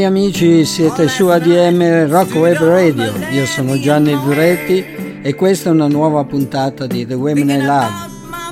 Cari 0.00 0.12
amici, 0.12 0.64
siete 0.64 1.08
su 1.08 1.26
ADM 1.26 2.08
Rock 2.08 2.34
Web 2.36 2.56
Radio, 2.56 3.12
io 3.32 3.44
sono 3.44 3.78
Gianni 3.78 4.18
Duretti 4.18 4.82
e 5.20 5.34
questa 5.34 5.68
è 5.68 5.72
una 5.74 5.88
nuova 5.88 6.24
puntata 6.24 6.86
di 6.86 7.04
The 7.04 7.12
Women 7.12 7.50
I 7.50 7.60
Love. 7.60 7.92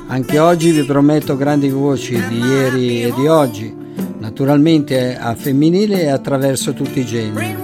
Anche 0.09 0.39
oggi 0.39 0.73
vi 0.73 0.85
prometto 0.85 1.39
grandi 1.39 1.71
voci 1.71 2.23
di 2.29 2.39
ieri 2.39 3.03
e 3.03 3.15
di 3.17 3.27
oggi, 3.29 3.75
naturalmente 4.19 5.17
a 5.17 5.35
femminile 5.35 6.03
e 6.03 6.09
attraverso 6.09 6.75
tutti 6.75 7.01
i 7.01 7.07
generi, 7.07 7.57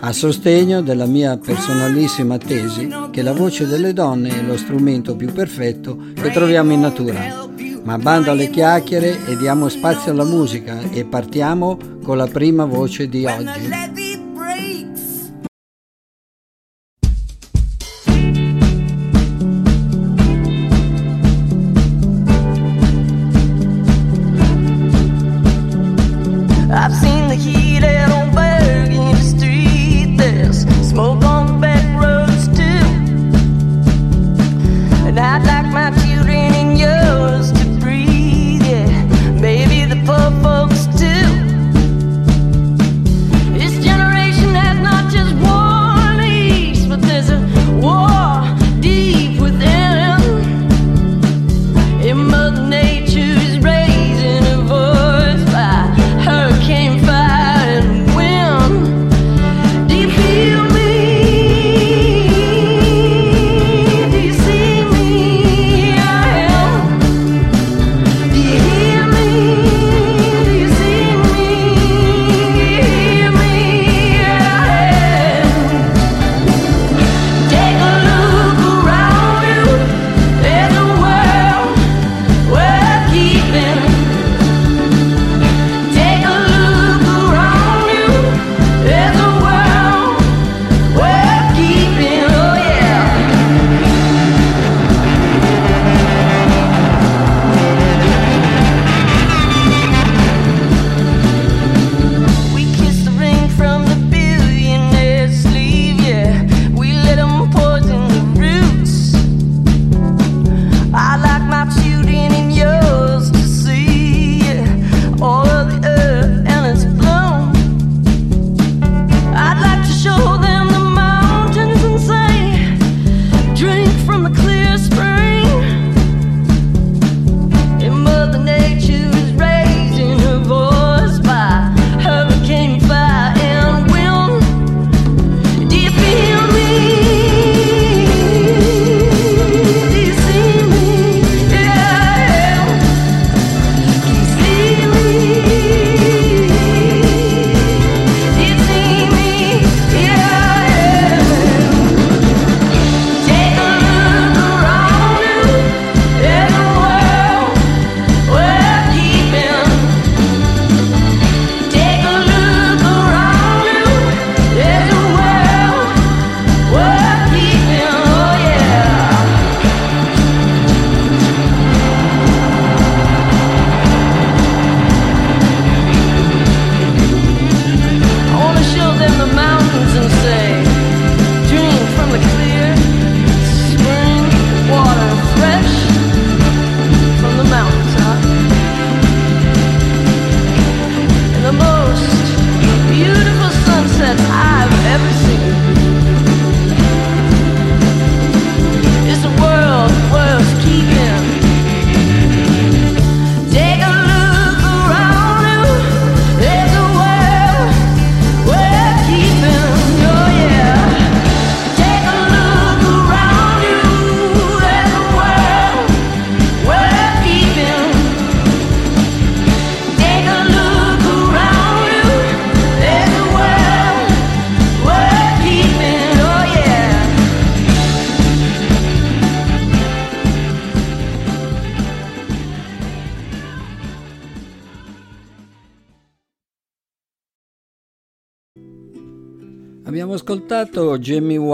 a 0.00 0.10
sostegno 0.10 0.80
della 0.80 1.04
mia 1.04 1.36
personalissima 1.36 2.38
tesi 2.38 2.88
che 3.10 3.20
la 3.20 3.34
voce 3.34 3.66
delle 3.66 3.92
donne 3.92 4.30
è 4.30 4.42
lo 4.42 4.56
strumento 4.56 5.14
più 5.16 5.30
perfetto 5.34 5.98
che 6.14 6.30
troviamo 6.30 6.72
in 6.72 6.80
natura. 6.80 7.47
Ma 7.88 7.96
bando 7.96 8.32
alle 8.32 8.50
chiacchiere 8.50 9.24
e 9.24 9.34
diamo 9.38 9.70
spazio 9.70 10.12
alla 10.12 10.24
musica 10.24 10.78
e 10.90 11.06
partiamo 11.06 11.78
con 12.04 12.18
la 12.18 12.26
prima 12.26 12.66
voce 12.66 13.08
di 13.08 13.24
oggi. 13.24 14.07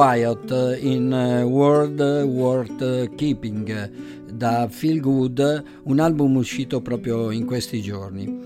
Wyatt 0.05 0.77
in 0.83 1.11
eh, 1.11 1.43
World 1.45 1.99
Worth 1.99 3.15
Keeping 3.15 3.91
da 4.31 4.69
Feel 4.69 5.01
Good, 5.01 5.65
un 5.85 5.99
album 5.99 6.37
uscito 6.37 6.83
proprio 6.83 7.31
in 7.31 7.47
questi 7.47 7.81
giorni. 7.81 8.39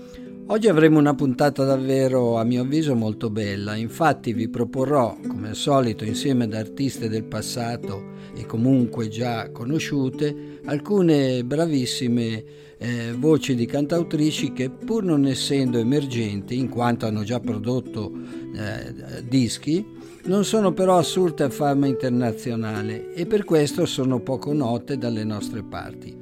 Oggi 0.45 0.69
avremo 0.69 0.99
una 0.99 1.13
puntata 1.13 1.65
davvero, 1.65 2.37
a 2.37 2.45
mio 2.45 2.61
avviso, 2.61 2.95
molto 2.95 3.29
bella. 3.29 3.75
Infatti 3.75 4.31
vi 4.31 4.47
proporrò, 4.47 5.17
come 5.27 5.49
al 5.49 5.55
solito, 5.55 6.05
insieme 6.05 6.45
ad 6.45 6.53
artiste 6.53 7.09
del 7.09 7.25
passato 7.25 8.03
e 8.33 8.45
comunque 8.45 9.09
già 9.09 9.51
conosciute, 9.51 10.61
alcune 10.63 11.43
bravissime 11.43 12.43
eh, 12.77 13.13
voci 13.17 13.53
di 13.53 13.65
cantautrici 13.65 14.53
che 14.53 14.69
pur 14.69 15.03
non 15.03 15.25
essendo 15.25 15.77
emergenti, 15.77 16.57
in 16.57 16.69
quanto 16.69 17.05
hanno 17.05 17.23
già 17.23 17.41
prodotto 17.41 18.09
eh, 18.55 19.23
dischi, 19.27 19.85
non 20.29 20.45
sono 20.45 20.73
però 20.73 20.99
assurte 20.99 21.41
a 21.41 21.49
fama 21.49 21.87
internazionale 21.87 23.13
e 23.13 23.25
per 23.25 23.43
questo 23.43 23.87
sono 23.87 24.19
poco 24.19 24.53
note 24.53 24.95
dalle 24.95 25.23
nostre 25.23 25.63
parti. 25.63 26.15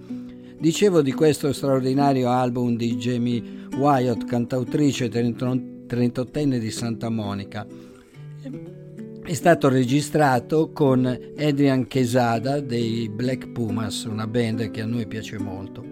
Dicevo 0.58 1.02
di 1.02 1.12
questo 1.12 1.52
straordinario 1.52 2.30
album 2.30 2.78
di 2.78 2.96
Jamie 2.96 3.44
Wyatt, 3.76 4.24
cantautrice 4.24 5.10
38enne 5.10 6.58
di 6.58 6.72
Santa 6.72 7.10
Monica. 7.10 7.68
È 9.24 9.34
stato 9.34 9.68
registrato 9.68 10.72
con 10.72 11.06
Adrian 11.38 11.86
Quesada 11.86 12.62
dei 12.62 13.10
Black 13.10 13.50
Pumas, 13.50 14.06
una 14.06 14.26
band 14.26 14.72
che 14.72 14.82
a 14.82 14.86
noi 14.86 15.06
piace 15.06 15.38
molto. 15.38 15.84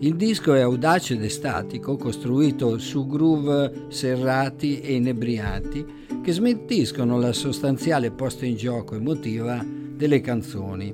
Il 0.00 0.16
disco 0.16 0.52
è 0.52 0.60
audace 0.60 1.14
ed 1.14 1.24
estatico, 1.24 1.96
costruito 1.96 2.76
su 2.76 3.06
groove 3.06 3.86
serrati 3.88 4.78
e 4.80 4.96
inebrianti 4.96 6.04
che 6.26 6.32
smentiscono 6.32 7.20
la 7.20 7.32
sostanziale 7.32 8.10
posta 8.10 8.46
in 8.46 8.56
gioco 8.56 8.96
emotiva 8.96 9.64
delle 9.64 10.20
canzoni. 10.20 10.92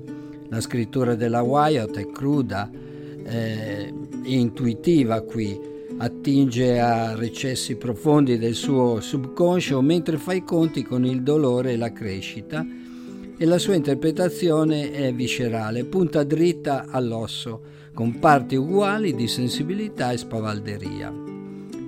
La 0.50 0.61
scrittura 0.61 1.14
della 1.14 1.40
Wyatt 1.40 1.96
è 1.96 2.11
cruda 2.11 2.70
eh, 2.70 3.94
e 4.25 4.38
intuitiva 4.38 5.23
qui, 5.23 5.58
attinge 5.96 6.79
a 6.79 7.14
recessi 7.14 7.76
profondi 7.76 8.37
del 8.37 8.52
suo 8.52 9.00
subconscio 9.00 9.81
mentre 9.81 10.19
fa 10.19 10.34
i 10.34 10.44
conti 10.44 10.82
con 10.82 11.06
il 11.06 11.23
dolore 11.23 11.73
e 11.73 11.76
la 11.79 11.94
crescita 11.94 12.67
e 13.34 13.44
la 13.46 13.56
sua 13.56 13.75
interpretazione 13.75 14.93
è 14.93 15.14
viscerale, 15.14 15.87
punta 15.87 16.25
dritta 16.25 16.84
all'osso, 16.90 17.62
con 17.94 18.19
parti 18.19 18.56
uguali 18.56 19.14
di 19.14 19.29
sensibilità 19.29 20.12
e 20.12 20.19
spavalderia. 20.19 21.11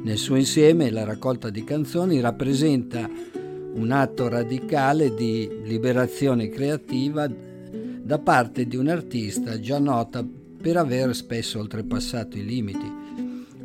Nel 0.02 0.17
suo 0.17 0.37
insieme 0.37 0.91
la 0.91 1.05
raccolta 1.05 1.50
di 1.50 1.62
canzoni 1.62 2.20
rappresenta 2.20 3.32
un 3.74 3.90
atto 3.90 4.28
radicale 4.28 5.14
di 5.14 5.48
liberazione 5.62 6.48
creativa 6.48 7.28
da 7.28 8.18
parte 8.18 8.66
di 8.66 8.76
un 8.76 8.88
artista 8.88 9.58
già 9.60 9.78
nota 9.78 10.26
per 10.60 10.76
aver 10.76 11.14
spesso 11.14 11.58
oltrepassato 11.58 12.36
i 12.36 12.44
limiti 12.44 13.02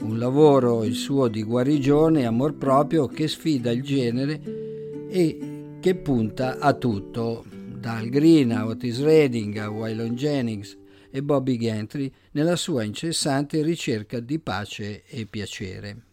un 0.01 0.17
lavoro, 0.17 0.83
il 0.83 0.95
suo, 0.95 1.27
di 1.27 1.43
guarigione 1.43 2.21
e 2.21 2.25
amor 2.25 2.55
proprio 2.55 3.07
che 3.07 3.27
sfida 3.27 3.71
il 3.71 3.83
genere 3.83 5.07
e 5.09 5.77
che 5.79 5.95
punta 5.95 6.59
a 6.59 6.73
tutto, 6.73 7.45
dal 7.49 8.07
Green 8.09 8.51
a 8.51 8.65
Otis 8.65 9.01
Redding 9.01 9.57
a 9.57 9.69
Waylon 9.69 10.15
Jennings 10.15 10.77
e 11.11 11.21
Bobby 11.21 11.57
Gentry 11.57 12.11
nella 12.31 12.55
sua 12.55 12.83
incessante 12.83 13.61
ricerca 13.61 14.19
di 14.19 14.39
pace 14.39 15.03
e 15.05 15.25
piacere. 15.25 16.08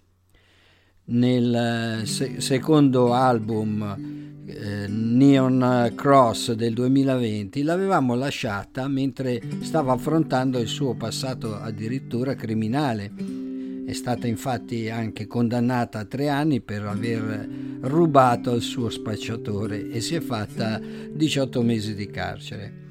Nel 1.08 2.03
se- 2.05 2.41
secondo 2.41 3.12
album 3.12 4.43
eh, 4.44 4.87
Neon 4.88 5.93
Cross 5.94 6.53
del 6.53 6.75
2020 6.75 7.62
l'avevamo 7.62 8.14
lasciata 8.14 8.88
mentre 8.88 9.41
stava 9.61 9.93
affrontando 9.93 10.58
il 10.58 10.69
suo 10.69 10.94
passato 10.94 11.55
addirittura 11.55 12.35
criminale 12.35 13.44
è 13.87 13.93
stata 13.93 14.26
infatti 14.26 14.91
anche 14.91 15.29
condannata 15.29 16.00
a 16.00 16.05
tre 16.05 16.29
anni 16.29 16.61
per 16.61 16.85
aver 16.85 17.49
rubato 17.82 18.50
al 18.50 18.61
suo 18.61 18.91
spacciatore 18.91 19.91
e 19.91 20.00
si 20.00 20.17
è 20.17 20.20
fatta 20.20 20.81
18 20.81 21.62
mesi 21.62 21.94
di 21.94 22.11
carcere. 22.11 22.86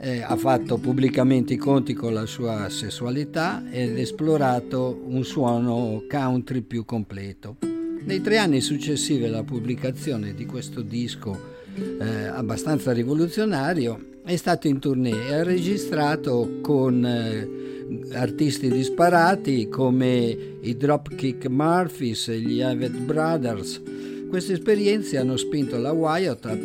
Eh, 0.00 0.22
ha 0.22 0.36
fatto 0.36 0.78
pubblicamente 0.78 1.54
i 1.54 1.56
conti 1.56 1.92
con 1.92 2.12
la 2.12 2.24
sua 2.24 2.68
sessualità 2.68 3.64
ed 3.68 3.98
esplorato 3.98 5.02
un 5.04 5.24
suono 5.24 6.04
country 6.08 6.60
più 6.60 6.84
completo. 6.84 7.56
Nei 8.04 8.20
tre 8.20 8.38
anni 8.38 8.60
successivi 8.60 9.24
alla 9.24 9.42
pubblicazione 9.42 10.34
di 10.34 10.46
questo 10.46 10.82
disco 10.82 11.56
eh, 12.00 12.26
abbastanza 12.26 12.92
rivoluzionario 12.92 14.20
è 14.24 14.36
stato 14.36 14.68
in 14.68 14.78
tournée 14.78 15.26
e 15.28 15.34
ha 15.34 15.42
registrato 15.42 16.58
con 16.60 17.04
eh, 17.04 18.14
artisti 18.14 18.70
disparati 18.70 19.68
come 19.68 20.36
i 20.60 20.76
Dropkick 20.76 21.48
Murphys 21.48 22.28
e 22.28 22.38
gli 22.38 22.60
Avet 22.60 22.96
Brothers. 22.98 23.82
Queste 24.28 24.52
esperienze 24.52 25.18
hanno 25.18 25.36
spinto 25.36 25.76
la 25.78 25.92
Wyatt 25.92 26.44
a 26.46 26.56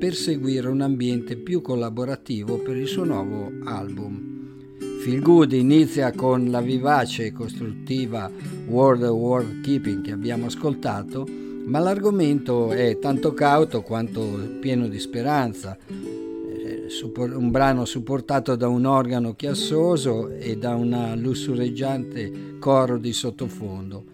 perseguire 0.00 0.66
un 0.66 0.80
ambiente 0.80 1.36
più 1.36 1.60
collaborativo 1.60 2.56
per 2.56 2.74
il 2.74 2.86
suo 2.86 3.04
nuovo 3.04 3.52
album. 3.64 4.78
Feel 5.02 5.20
Good 5.20 5.52
inizia 5.52 6.10
con 6.12 6.50
la 6.50 6.62
vivace 6.62 7.26
e 7.26 7.32
costruttiva 7.32 8.30
World 8.66 9.02
World 9.02 9.60
Keeping 9.60 10.02
che 10.02 10.12
abbiamo 10.12 10.46
ascoltato, 10.46 11.28
ma 11.66 11.80
l'argomento 11.80 12.72
è 12.72 12.98
tanto 12.98 13.34
cauto 13.34 13.82
quanto 13.82 14.56
pieno 14.58 14.88
di 14.88 14.98
speranza, 14.98 15.76
un 15.86 17.50
brano 17.50 17.84
supportato 17.84 18.56
da 18.56 18.68
un 18.68 18.86
organo 18.86 19.34
chiassoso 19.34 20.30
e 20.30 20.56
da 20.56 20.74
un 20.76 21.12
lussureggiante 21.18 22.56
coro 22.58 22.96
di 22.96 23.12
sottofondo. 23.12 24.09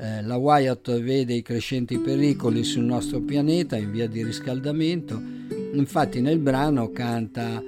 Eh, 0.00 0.22
la 0.22 0.36
Wyatt 0.36 1.00
vede 1.00 1.34
i 1.34 1.42
crescenti 1.42 1.98
pericoli 1.98 2.62
sul 2.62 2.84
nostro 2.84 3.20
pianeta 3.20 3.76
in 3.76 3.90
via 3.90 4.06
di 4.06 4.22
riscaldamento, 4.22 5.20
infatti 5.72 6.20
nel 6.20 6.38
brano 6.38 6.92
canta 6.92 7.60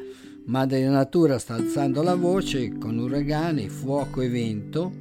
Madre 0.45 0.87
Natura 0.89 1.39
sta 1.39 1.55
alzando 1.55 2.03
la 2.03 2.15
voce 2.15 2.79
con 2.79 2.99
uragani, 2.99 3.69
fuoco 3.69 4.21
e 4.21 4.29
vento 4.29 4.93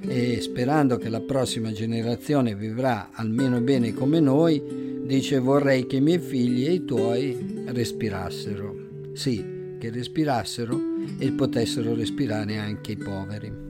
e 0.00 0.40
sperando 0.42 0.98
che 0.98 1.08
la 1.08 1.20
prossima 1.20 1.72
generazione 1.72 2.54
vivrà 2.54 3.08
almeno 3.12 3.60
bene 3.62 3.94
come 3.94 4.20
noi, 4.20 4.62
dice 5.06 5.38
vorrei 5.38 5.86
che 5.86 5.96
i 5.96 6.00
miei 6.02 6.18
figli 6.18 6.66
e 6.66 6.72
i 6.74 6.84
tuoi 6.84 7.62
respirassero. 7.68 9.08
Sì, 9.14 9.76
che 9.78 9.90
respirassero 9.90 10.78
e 11.18 11.30
potessero 11.32 11.94
respirare 11.94 12.58
anche 12.58 12.92
i 12.92 12.96
poveri. 12.96 13.69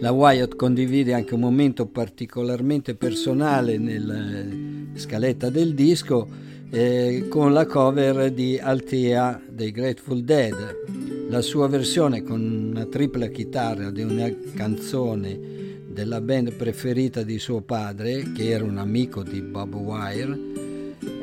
La 0.00 0.12
Wyatt 0.12 0.54
condivide 0.54 1.12
anche 1.12 1.34
un 1.34 1.40
momento 1.40 1.86
particolarmente 1.86 2.94
personale 2.94 3.78
nella 3.78 4.46
scaletta 4.94 5.50
del 5.50 5.74
disco 5.74 6.28
eh, 6.70 7.26
con 7.28 7.52
la 7.52 7.66
cover 7.66 8.30
di 8.30 8.58
Altea 8.58 9.42
dei 9.48 9.72
Grateful 9.72 10.22
Dead. 10.22 10.54
La 11.28 11.40
sua 11.42 11.66
versione 11.66 12.22
con 12.22 12.40
una 12.40 12.86
tripla 12.86 13.26
chitarra 13.26 13.90
di 13.90 14.02
una 14.02 14.32
canzone 14.54 15.56
della 15.88 16.20
band 16.20 16.52
preferita 16.52 17.24
di 17.24 17.40
suo 17.40 17.60
padre, 17.60 18.30
che 18.32 18.50
era 18.50 18.62
un 18.62 18.78
amico 18.78 19.24
di 19.24 19.40
Bob 19.40 19.74
Wire, 19.74 20.38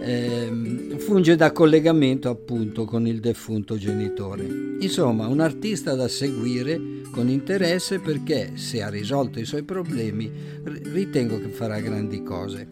eh, 0.06 0.96
funge 1.00 1.36
da 1.36 1.52
collegamento 1.52 2.30
appunto 2.30 2.86
con 2.86 3.08
il 3.08 3.20
defunto 3.20 3.78
genitore. 3.78 4.46
Insomma, 4.80 5.28
un 5.28 5.40
artista 5.40 5.96
da 5.96 6.08
seguire 6.08 6.80
con 7.12 7.28
interesse 7.28 8.00
perché 8.00 8.52
se 8.56 8.82
ha 8.82 8.90
risolto 8.90 9.40
i 9.40 9.46
suoi 9.46 9.64
problemi 9.64 10.32
ritengo 10.64 11.40
che 11.40 11.50
farà 11.50 11.80
grandi 11.80 12.22
cose. 12.24 12.68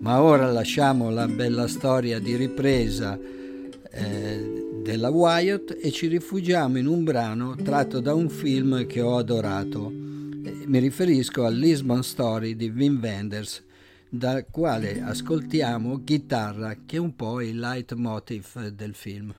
Ma 0.00 0.22
ora 0.22 0.50
lasciamo 0.50 1.10
la 1.10 1.26
bella 1.26 1.66
storia 1.66 2.18
di 2.18 2.36
ripresa 2.36 3.18
eh, 3.92 4.64
della 4.82 5.10
Wyatt 5.10 5.76
e 5.80 5.90
ci 5.90 6.06
rifugiamo 6.06 6.78
in 6.78 6.86
un 6.86 7.04
brano 7.04 7.56
tratto 7.62 8.00
da 8.00 8.14
un 8.14 8.28
film 8.28 8.86
che 8.86 9.00
ho 9.00 9.16
adorato 9.16 10.08
mi 10.70 10.78
riferisco 10.78 11.44
a 11.44 11.50
Lisbon 11.50 12.02
Story 12.02 12.54
di 12.54 12.72
Wim 12.74 13.00
Wenders, 13.02 13.62
dal 14.10 14.46
quale 14.50 15.00
ascoltiamo 15.00 16.02
chitarra 16.02 16.74
che 16.84 16.96
è 16.96 16.98
un 16.98 17.14
po' 17.14 17.40
il 17.40 17.58
leitmotiv 17.58 18.68
del 18.68 18.94
film. 18.94 19.32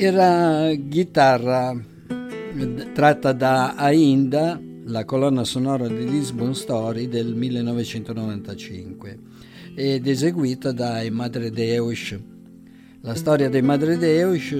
Era 0.00 0.70
chitarra 0.88 1.76
tratta 2.94 3.32
da 3.32 3.74
Ainda, 3.74 4.56
la 4.84 5.04
colonna 5.04 5.42
sonora 5.42 5.88
di 5.88 6.08
Lisbon 6.08 6.54
Story 6.54 7.08
del 7.08 7.34
1995 7.34 9.18
ed 9.74 10.06
eseguita 10.06 10.70
dai 10.70 11.10
Madre 11.10 11.50
Deus. 11.50 12.16
La 13.00 13.16
storia 13.16 13.48
dei 13.48 13.62
Madre 13.62 13.96
Deus 13.96 14.54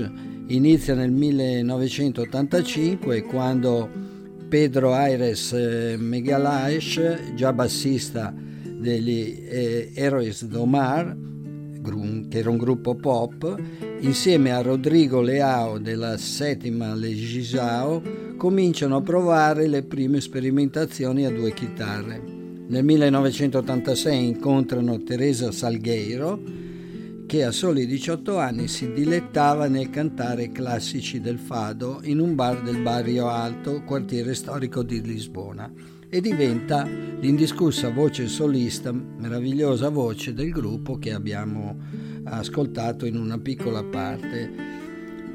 inizia 0.48 0.96
nel 0.96 1.12
1985 1.12 3.22
quando 3.22 3.88
Pedro 4.48 4.92
Aires 4.92 5.52
eh, 5.52 5.94
Megalaes, 5.96 7.34
già 7.36 7.52
bassista 7.52 8.34
degli 8.76 9.46
eh, 9.48 9.92
Heroes 9.94 10.44
do 10.46 10.66
Mar, 11.90 12.28
che 12.28 12.38
era 12.38 12.50
un 12.50 12.56
gruppo 12.56 12.94
pop, 12.94 13.56
insieme 14.00 14.52
a 14.52 14.62
Rodrigo 14.62 15.20
Leao 15.20 15.78
della 15.78 16.16
settima 16.16 16.94
Legisao, 16.94 18.02
cominciano 18.36 18.96
a 18.96 19.02
provare 19.02 19.66
le 19.66 19.82
prime 19.82 20.20
sperimentazioni 20.20 21.24
a 21.24 21.30
due 21.30 21.52
chitarre. 21.52 22.22
Nel 22.68 22.84
1986 22.84 24.26
incontrano 24.26 25.02
Teresa 25.02 25.50
Salgueiro, 25.50 26.66
che 27.26 27.44
a 27.44 27.50
soli 27.50 27.86
18 27.86 28.38
anni 28.38 28.68
si 28.68 28.92
dilettava 28.92 29.68
nel 29.68 29.90
cantare 29.90 30.50
classici 30.50 31.20
del 31.20 31.38
fado 31.38 32.00
in 32.04 32.20
un 32.20 32.34
bar 32.34 32.62
del 32.62 32.80
Barrio 32.80 33.28
Alto, 33.28 33.82
quartiere 33.84 34.34
storico 34.34 34.82
di 34.82 35.02
Lisbona, 35.02 35.70
e 36.10 36.20
diventa 36.20 36.86
l'indiscussa 37.20 37.90
voce 37.90 38.28
solista, 38.28 38.92
meravigliosa 38.92 39.88
voce 39.88 40.32
del 40.32 40.50
gruppo 40.50 40.98
che 40.98 41.12
abbiamo 41.12 41.76
ascoltato 42.24 43.04
in 43.06 43.16
una 43.16 43.38
piccola 43.38 43.82
parte. 43.82 44.76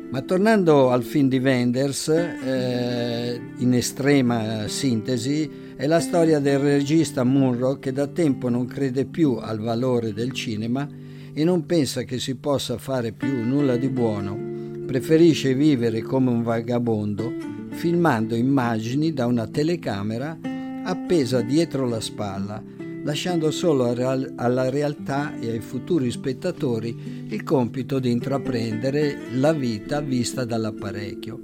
Ma 0.09 0.21
tornando 0.21 0.91
al 0.91 1.03
film 1.03 1.27
di 1.27 1.39
Wenders, 1.39 2.07
eh, 2.07 3.41
in 3.57 3.73
estrema 3.73 4.67
sintesi, 4.67 5.49
è 5.75 5.87
la 5.87 5.99
storia 5.99 6.39
del 6.39 6.59
regista 6.59 7.23
Munro 7.23 7.79
che 7.79 7.91
da 7.91 8.07
tempo 8.07 8.47
non 8.47 8.65
crede 8.65 9.05
più 9.05 9.37
al 9.41 9.59
valore 9.59 10.13
del 10.13 10.31
cinema 10.31 10.87
e 11.33 11.43
non 11.43 11.65
pensa 11.65 12.03
che 12.03 12.19
si 12.19 12.35
possa 12.35 12.77
fare 12.77 13.11
più 13.11 13.43
nulla 13.43 13.75
di 13.75 13.89
buono, 13.89 14.37
preferisce 14.85 15.55
vivere 15.55 16.01
come 16.01 16.29
un 16.29 16.43
vagabondo 16.43 17.51
filmando 17.69 18.35
immagini 18.35 19.13
da 19.13 19.25
una 19.25 19.47
telecamera 19.47 20.37
appesa 20.83 21.41
dietro 21.41 21.87
la 21.87 21.99
spalla, 21.99 22.61
lasciando 23.03 23.51
solo 23.51 23.85
alla 23.87 24.69
realtà 24.69 25.37
e 25.39 25.49
ai 25.49 25.59
futuri 25.59 26.11
spettatori 26.11 27.25
il 27.29 27.43
compito 27.43 27.99
di 27.99 28.11
intraprendere 28.11 29.29
la 29.33 29.53
vita 29.53 30.01
vista 30.01 30.45
dall'apparecchio. 30.45 31.39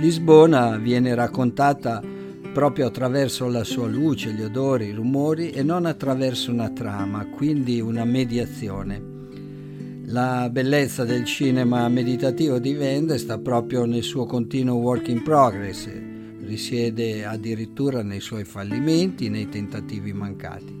Lisbona 0.00 0.76
viene 0.76 1.14
raccontata 1.14 2.02
proprio 2.52 2.86
attraverso 2.86 3.48
la 3.48 3.64
sua 3.64 3.86
luce, 3.86 4.32
gli 4.32 4.42
odori, 4.42 4.86
i 4.86 4.92
rumori 4.92 5.50
e 5.50 5.62
non 5.62 5.86
attraverso 5.86 6.50
una 6.50 6.70
trama, 6.70 7.26
quindi 7.26 7.80
una 7.80 8.04
mediazione. 8.04 9.16
La 10.06 10.48
bellezza 10.50 11.04
del 11.04 11.24
cinema 11.24 11.88
meditativo 11.88 12.58
di 12.58 12.72
Vende 12.72 13.18
sta 13.18 13.38
proprio 13.38 13.84
nel 13.84 14.02
suo 14.02 14.24
continuo 14.24 14.76
work 14.76 15.08
in 15.08 15.22
progress, 15.22 15.88
risiede 16.48 17.26
addirittura 17.26 18.02
nei 18.02 18.20
suoi 18.20 18.44
fallimenti, 18.44 19.28
nei 19.28 19.50
tentativi 19.50 20.14
mancati. 20.14 20.74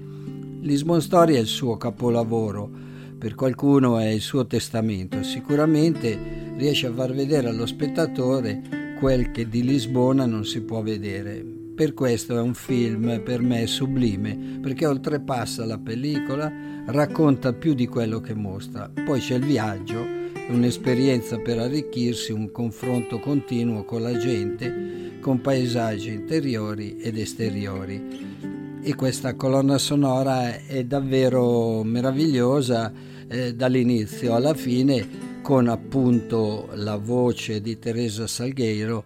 Lisbon 0.62 1.02
Story 1.02 1.34
è 1.34 1.38
il 1.38 1.46
suo 1.46 1.76
capolavoro, 1.76 2.70
per 3.18 3.34
qualcuno 3.34 3.98
è 3.98 4.06
il 4.06 4.22
suo 4.22 4.46
testamento, 4.46 5.22
sicuramente 5.22 6.54
riesce 6.56 6.86
a 6.86 6.92
far 6.92 7.12
vedere 7.12 7.48
allo 7.48 7.66
spettatore 7.66 8.96
quel 8.98 9.30
che 9.30 9.48
di 9.48 9.62
Lisbona 9.62 10.24
non 10.24 10.44
si 10.44 10.62
può 10.62 10.82
vedere, 10.82 11.44
per 11.74 11.94
questo 11.94 12.36
è 12.36 12.40
un 12.40 12.54
film 12.54 13.22
per 13.22 13.42
me 13.42 13.66
sublime, 13.66 14.58
perché 14.60 14.86
oltrepassa 14.86 15.64
la 15.66 15.78
pellicola, 15.78 16.50
racconta 16.86 17.52
più 17.52 17.74
di 17.74 17.86
quello 17.86 18.20
che 18.20 18.34
mostra. 18.34 18.90
Poi 19.04 19.20
c'è 19.20 19.36
il 19.36 19.44
viaggio, 19.44 20.17
un'esperienza 20.48 21.38
per 21.38 21.58
arricchirsi, 21.58 22.32
un 22.32 22.50
confronto 22.50 23.18
continuo 23.18 23.84
con 23.84 24.02
la 24.02 24.16
gente, 24.16 25.18
con 25.20 25.40
paesaggi 25.40 26.10
interiori 26.10 26.96
ed 26.96 27.18
esteriori. 27.18 28.80
E 28.80 28.94
questa 28.94 29.34
colonna 29.34 29.76
sonora 29.76 30.64
è 30.64 30.84
davvero 30.84 31.82
meravigliosa 31.82 32.92
eh, 33.28 33.54
dall'inizio 33.54 34.34
alla 34.34 34.54
fine, 34.54 35.26
con 35.42 35.68
appunto 35.68 36.68
la 36.74 36.96
voce 36.96 37.60
di 37.60 37.78
Teresa 37.78 38.26
Salgueiro 38.26 39.04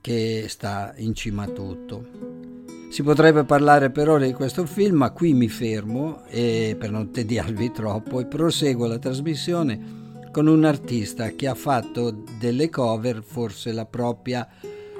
che 0.00 0.46
sta 0.48 0.92
in 0.96 1.14
cima 1.14 1.44
a 1.44 1.48
tutto. 1.48 2.28
Si 2.90 3.04
potrebbe 3.04 3.44
parlare 3.44 3.90
per 3.90 4.08
ore 4.08 4.26
di 4.26 4.32
questo 4.32 4.66
film, 4.66 4.96
ma 4.96 5.10
qui 5.10 5.32
mi 5.34 5.48
fermo 5.48 6.24
e 6.28 6.74
per 6.76 6.90
non 6.90 7.12
tediarvi 7.12 7.70
troppo 7.70 8.18
e 8.18 8.26
proseguo 8.26 8.86
la 8.86 8.98
trasmissione 8.98 9.99
con 10.30 10.46
un 10.46 10.64
artista 10.64 11.30
che 11.30 11.48
ha 11.48 11.54
fatto 11.54 12.24
delle 12.38 12.68
cover 12.68 13.22
forse 13.22 13.72
la 13.72 13.86
propria 13.86 14.46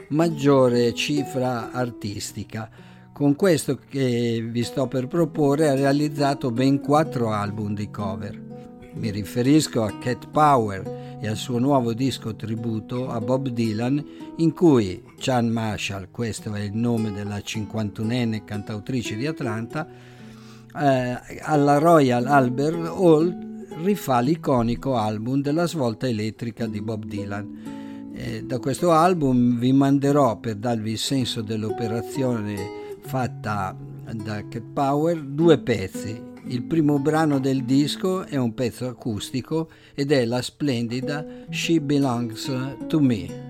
maggiore 0.08 0.92
cifra 0.94 1.70
artistica. 1.70 2.68
Con 3.12 3.36
questo 3.36 3.76
che 3.76 4.46
vi 4.50 4.62
sto 4.62 4.86
per 4.86 5.06
proporre 5.06 5.68
ha 5.68 5.74
realizzato 5.74 6.50
ben 6.50 6.80
quattro 6.80 7.32
album 7.32 7.74
di 7.74 7.90
cover. 7.90 8.48
Mi 8.94 9.10
riferisco 9.10 9.84
a 9.84 9.98
Cat 9.98 10.28
Power, 10.28 11.00
e 11.20 11.28
al 11.28 11.36
suo 11.36 11.58
nuovo 11.58 11.92
disco 11.92 12.34
tributo 12.34 13.10
a 13.10 13.20
Bob 13.20 13.48
Dylan 13.48 14.02
in 14.36 14.54
cui 14.54 15.04
Chan 15.18 15.48
Marshall, 15.48 16.08
questo 16.10 16.54
è 16.54 16.60
il 16.60 16.72
nome 16.72 17.12
della 17.12 17.36
51enne 17.36 18.42
cantautrice 18.42 19.16
di 19.16 19.26
Atlanta, 19.26 19.86
eh, 19.86 21.20
alla 21.42 21.76
Royal 21.76 22.26
Albert 22.26 22.86
Hall 22.86 23.49
rifà 23.82 24.20
l'iconico 24.20 24.96
album 24.96 25.40
della 25.40 25.66
svolta 25.66 26.08
elettrica 26.08 26.66
di 26.66 26.80
Bob 26.80 27.04
Dylan. 27.04 28.12
Eh, 28.14 28.42
da 28.44 28.58
questo 28.58 28.92
album 28.92 29.58
vi 29.58 29.72
manderò 29.72 30.38
per 30.38 30.56
darvi 30.56 30.92
il 30.92 30.98
senso 30.98 31.42
dell'operazione 31.42 32.96
fatta 33.00 33.76
da 34.12 34.46
Cat 34.48 34.62
Power 34.72 35.20
due 35.22 35.58
pezzi 35.58 36.28
il 36.50 36.62
primo 36.62 36.98
brano 36.98 37.38
del 37.38 37.64
disco 37.64 38.24
è 38.24 38.36
un 38.36 38.54
pezzo 38.54 38.88
acustico 38.88 39.68
ed 39.94 40.10
è 40.10 40.24
la 40.24 40.42
splendida 40.42 41.24
She 41.50 41.80
Belongs 41.80 42.50
to 42.88 42.98
Me. 42.98 43.49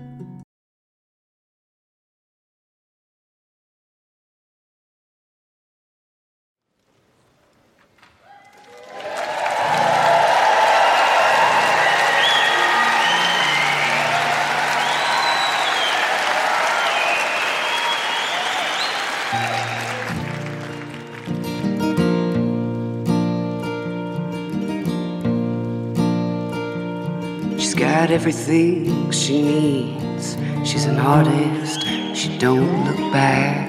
Everything 28.21 29.09
she 29.09 29.41
needs. 29.41 30.37
She's 30.63 30.85
an 30.85 30.99
artist, 30.99 31.81
she 32.13 32.37
don't 32.37 32.85
look 32.85 33.11
back. 33.11 33.67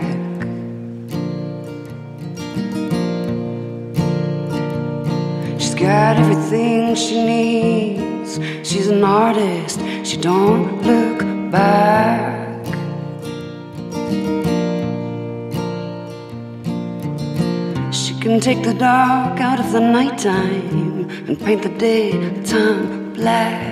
She's 5.58 5.74
got 5.74 6.18
everything 6.18 6.94
she 6.94 7.24
needs. 7.24 8.38
She's 8.62 8.88
an 8.88 9.02
artist, 9.02 9.80
she 10.04 10.18
don't 10.18 10.82
look 10.82 11.20
back. 11.50 12.66
She 17.90 18.12
can 18.20 18.38
take 18.38 18.62
the 18.62 18.74
dark 18.74 19.40
out 19.40 19.60
of 19.60 19.72
the 19.72 19.80
nighttime 19.80 21.08
and 21.26 21.40
paint 21.40 21.62
the 21.62 21.70
daytime 21.70 23.14
black. 23.14 23.71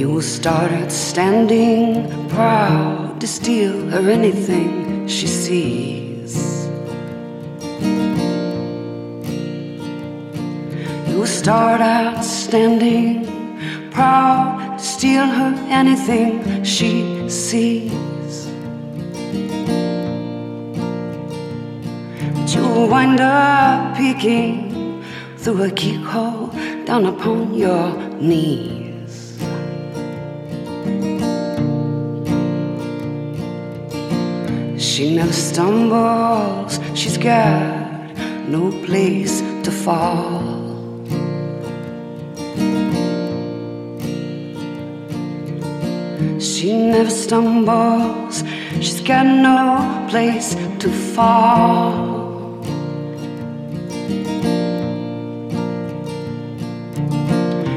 You 0.00 0.22
start 0.22 0.72
out 0.72 0.90
standing 0.90 2.08
proud 2.30 3.20
to 3.20 3.26
steal 3.26 3.90
her 3.90 4.08
anything 4.08 5.06
she 5.06 5.26
sees. 5.26 6.66
You 11.06 11.26
start 11.26 11.82
out 11.82 12.24
standing 12.24 13.90
proud 13.90 14.78
to 14.78 14.82
steal 14.82 15.26
her 15.26 15.52
anything 15.68 16.64
she 16.64 17.28
sees. 17.28 18.48
But 22.34 22.54
you'll 22.54 22.88
wind 22.88 23.20
up 23.20 23.98
peeking 23.98 25.04
through 25.36 25.64
a 25.64 25.70
keyhole 25.70 26.46
down 26.86 27.04
upon 27.04 27.52
your 27.52 27.92
knees. 28.18 28.79
She 35.00 35.16
never 35.16 35.32
stumbles, 35.32 36.78
she's 36.94 37.16
got 37.16 38.14
no 38.48 38.70
place 38.84 39.40
to 39.62 39.70
fall. 39.70 40.42
She 46.38 46.76
never 46.76 47.08
stumbles, 47.08 48.44
she's 48.82 49.00
got 49.00 49.24
no 49.24 50.06
place 50.10 50.54
to 50.80 50.90
fall. 51.14 52.60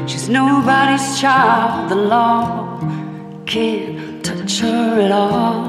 She's 0.06 0.28
nobody's 0.28 1.18
child, 1.18 1.88
the 1.90 1.96
law 1.96 2.78
can't 3.46 4.22
touch 4.22 4.60
her 4.60 5.00
at 5.00 5.10
all. 5.10 5.63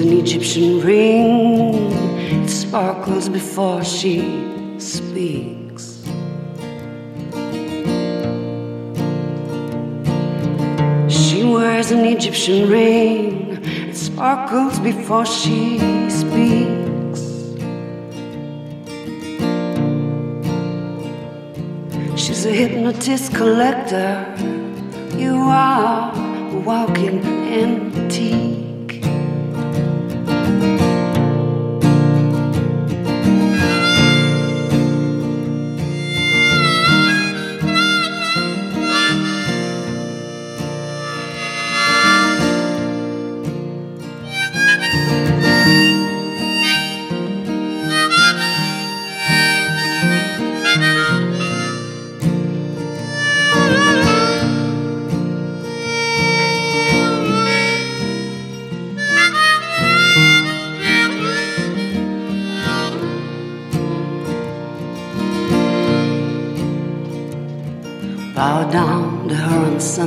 An 0.00 0.12
Egyptian 0.14 0.80
ring, 0.80 1.92
it 2.42 2.48
sparkles 2.48 3.28
before 3.28 3.84
she 3.84 4.20
speaks. 4.78 6.02
She 11.06 11.44
wears 11.44 11.90
an 11.90 12.06
Egyptian 12.06 12.70
ring, 12.70 13.60
it 13.62 13.94
sparkles 13.94 14.78
before 14.78 15.26
she 15.26 15.78
speaks. 16.08 17.20
She's 22.16 22.46
a 22.46 22.52
hypnotist 22.52 23.34
collector, 23.34 24.34
you 25.18 25.34
are 25.36 26.10
walking 26.64 27.22
antique. 27.52 28.49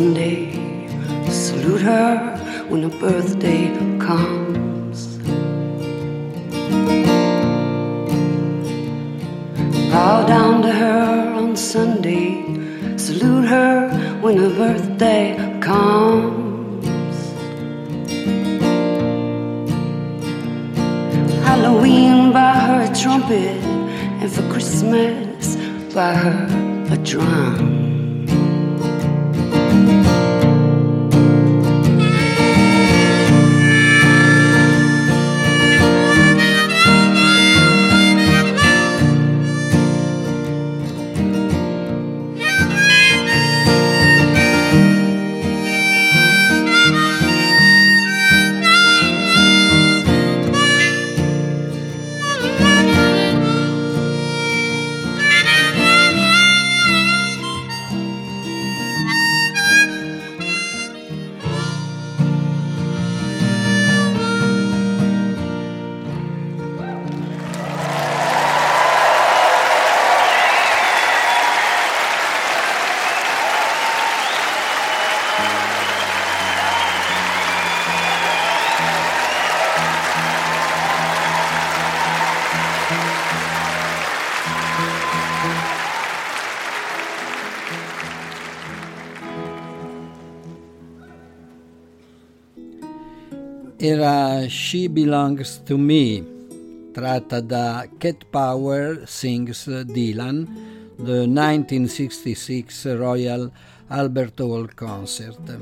Sunday, 0.04 0.52
salute 1.32 1.82
her 1.84 2.36
when 2.68 2.84
her 2.84 3.00
birthday 3.00 3.73
She 94.74 94.90
Belongs 94.90 95.62
to 95.66 95.78
Me, 95.78 96.24
tratta 96.94 97.42
da 97.42 97.88
Cat 98.00 98.26
Power 98.28 99.04
Sings 99.06 99.70
Dylan, 99.84 100.48
The 100.98 101.28
1966 101.28 102.96
Royal 102.96 103.52
Albert 103.90 104.40
Hall 104.40 104.74
Concert. 104.74 105.60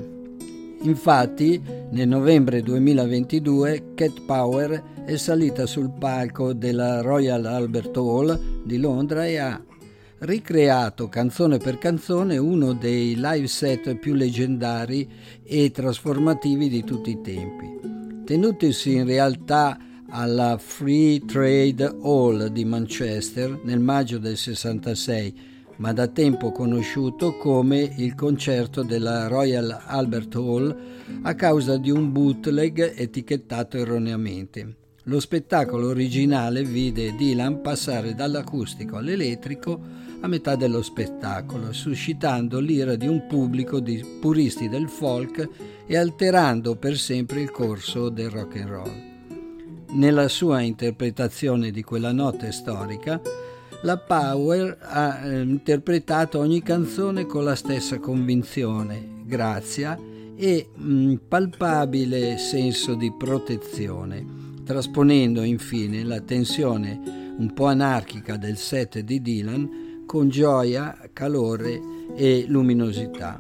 Infatti, 0.84 1.62
nel 1.90 2.08
novembre 2.08 2.62
2022 2.62 3.92
Cat 3.96 4.22
Power 4.22 4.82
è 5.04 5.18
salita 5.18 5.66
sul 5.66 5.92
palco 5.92 6.54
della 6.54 7.02
Royal 7.02 7.44
Albert 7.44 7.98
Hall 7.98 8.64
di 8.64 8.78
Londra 8.78 9.26
e 9.26 9.38
ha 9.40 9.62
ricreato 10.20 11.10
canzone 11.10 11.58
per 11.58 11.78
canzone 11.80 12.38
uno 12.38 12.72
dei 12.72 13.16
live 13.18 13.48
set 13.48 13.94
più 13.96 14.14
leggendari 14.14 15.06
e 15.44 15.70
trasformativi 15.70 16.70
di 16.70 16.86
tutti 16.86 17.10
i 17.10 17.20
tempi. 17.20 17.91
Tenutisi 18.32 18.94
in 18.94 19.04
realtà 19.04 19.78
alla 20.08 20.58
Free 20.58 21.20
Trade 21.26 21.98
Hall 22.02 22.46
di 22.46 22.64
Manchester 22.64 23.60
nel 23.66 23.82
maggio 23.82 24.20
del 24.20 24.38
66, 24.38 25.34
ma 25.76 25.92
da 25.92 26.08
tempo 26.08 26.54
conosciuto 26.54 27.36
come 27.36 27.94
il 27.98 28.16
concerto 28.16 28.84
della 28.84 29.28
Royal 29.28 29.82
Albert 29.86 30.34
Hall 30.36 30.78
a 31.24 31.36
causa 31.36 31.76
di 31.76 31.92
un 31.92 32.14
bootleg 32.14 32.94
etichettato 32.96 33.76
erroneamente. 33.76 34.76
Lo 35.04 35.20
spettacolo 35.20 35.90
originale 35.90 36.64
vide 36.64 37.14
Dylan 37.18 37.60
passare 37.60 38.16
dall'acustico 38.16 38.96
all'elettrico 38.96 39.78
a 40.22 40.28
metà 40.28 40.56
dello 40.56 40.82
spettacolo, 40.82 41.74
suscitando 41.74 42.60
l'ira 42.60 42.96
di 42.96 43.08
un 43.08 43.26
pubblico 43.28 43.80
di 43.80 44.04
puristi 44.20 44.70
del 44.70 44.88
folk 44.88 45.50
e 45.86 45.98
alterando 45.98 46.76
per 46.76 46.98
sempre 46.98 47.42
il 47.42 47.52
corso 47.52 48.10
del 48.10 48.30
rock 48.30 48.56
and 48.58 48.70
roll. 48.70 49.10
Nella 49.94 50.28
sua 50.28 50.62
interpretazione 50.62 51.72
di 51.72 51.84
quella 51.84 52.12
notte 52.12 52.52
storica, 52.52 53.20
la 53.82 53.98
Power 53.98 54.78
ha 54.80 55.26
eh, 55.26 55.42
interpretato 55.42 56.38
ogni 56.40 56.62
canzone 56.62 57.26
con 57.26 57.44
la 57.44 57.56
stessa 57.56 58.00
convinzione, 58.00 59.24
grazia 59.26 60.00
e 60.36 60.70
mh, 60.74 61.16
palpabile 61.28 62.38
senso 62.38 62.94
di 62.94 63.12
protezione, 63.12 64.24
trasponendo 64.64 65.42
infine 65.42 66.04
la 66.04 66.22
tensione 66.22 67.34
un 67.38 67.52
po' 67.54 67.66
anarchica 67.66 68.38
del 68.38 68.58
set 68.58 69.00
di 69.00 69.20
Dylan 69.20 69.81
con 70.12 70.28
gioia, 70.28 70.98
calore 71.14 71.80
e 72.18 72.44
luminosità. 72.46 73.40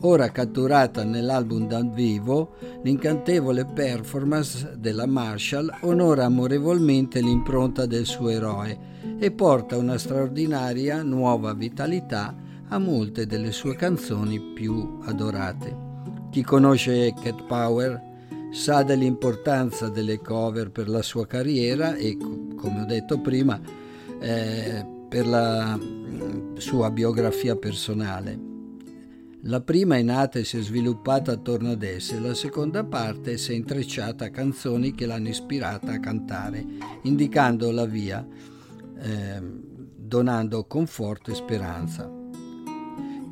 ora 0.00 0.32
catturata 0.32 1.04
nell'album 1.04 1.68
dal 1.68 1.88
vivo, 1.88 2.56
l'incantevole 2.82 3.64
performance 3.64 4.74
della 4.76 5.06
Marshall 5.06 5.70
onora 5.82 6.24
amorevolmente 6.24 7.20
l'impronta 7.20 7.86
del 7.86 8.06
suo 8.06 8.28
eroe 8.28 8.76
e 9.20 9.30
porta 9.30 9.76
una 9.76 9.98
straordinaria 9.98 11.00
nuova 11.04 11.54
vitalità 11.54 12.34
a 12.66 12.78
molte 12.78 13.26
delle 13.26 13.52
sue 13.52 13.76
canzoni 13.76 14.40
più 14.52 14.98
adorate. 15.04 15.76
Chi 16.30 16.42
conosce 16.42 17.14
Cat 17.22 17.44
Power 17.46 18.02
sa 18.50 18.82
dell'importanza 18.82 19.88
delle 19.88 20.18
cover 20.18 20.72
per 20.72 20.88
la 20.88 21.02
sua 21.02 21.24
carriera 21.28 21.94
e, 21.94 22.16
come 22.16 22.80
ho 22.80 22.84
detto 22.84 23.20
prima, 23.20 23.60
eh, 24.18 24.98
per 25.10 25.26
la 25.26 25.76
mm, 25.76 26.54
sua 26.56 26.88
biografia 26.92 27.56
personale. 27.56 28.38
La 29.44 29.60
prima 29.60 29.96
è 29.96 30.02
nata 30.02 30.38
e 30.38 30.44
si 30.44 30.58
è 30.58 30.62
sviluppata 30.62 31.32
attorno 31.32 31.72
ad 31.72 31.82
esse, 31.82 32.20
la 32.20 32.34
seconda 32.34 32.84
parte 32.84 33.36
si 33.36 33.50
è 33.50 33.54
intrecciata 33.56 34.26
a 34.26 34.30
canzoni 34.30 34.94
che 34.94 35.06
l'hanno 35.06 35.28
ispirata 35.28 35.92
a 35.92 35.98
cantare, 35.98 36.64
indicando 37.02 37.72
la 37.72 37.86
via, 37.86 38.24
eh, 38.98 39.42
donando 39.96 40.64
conforto 40.64 41.32
e 41.32 41.34
speranza. 41.34 42.08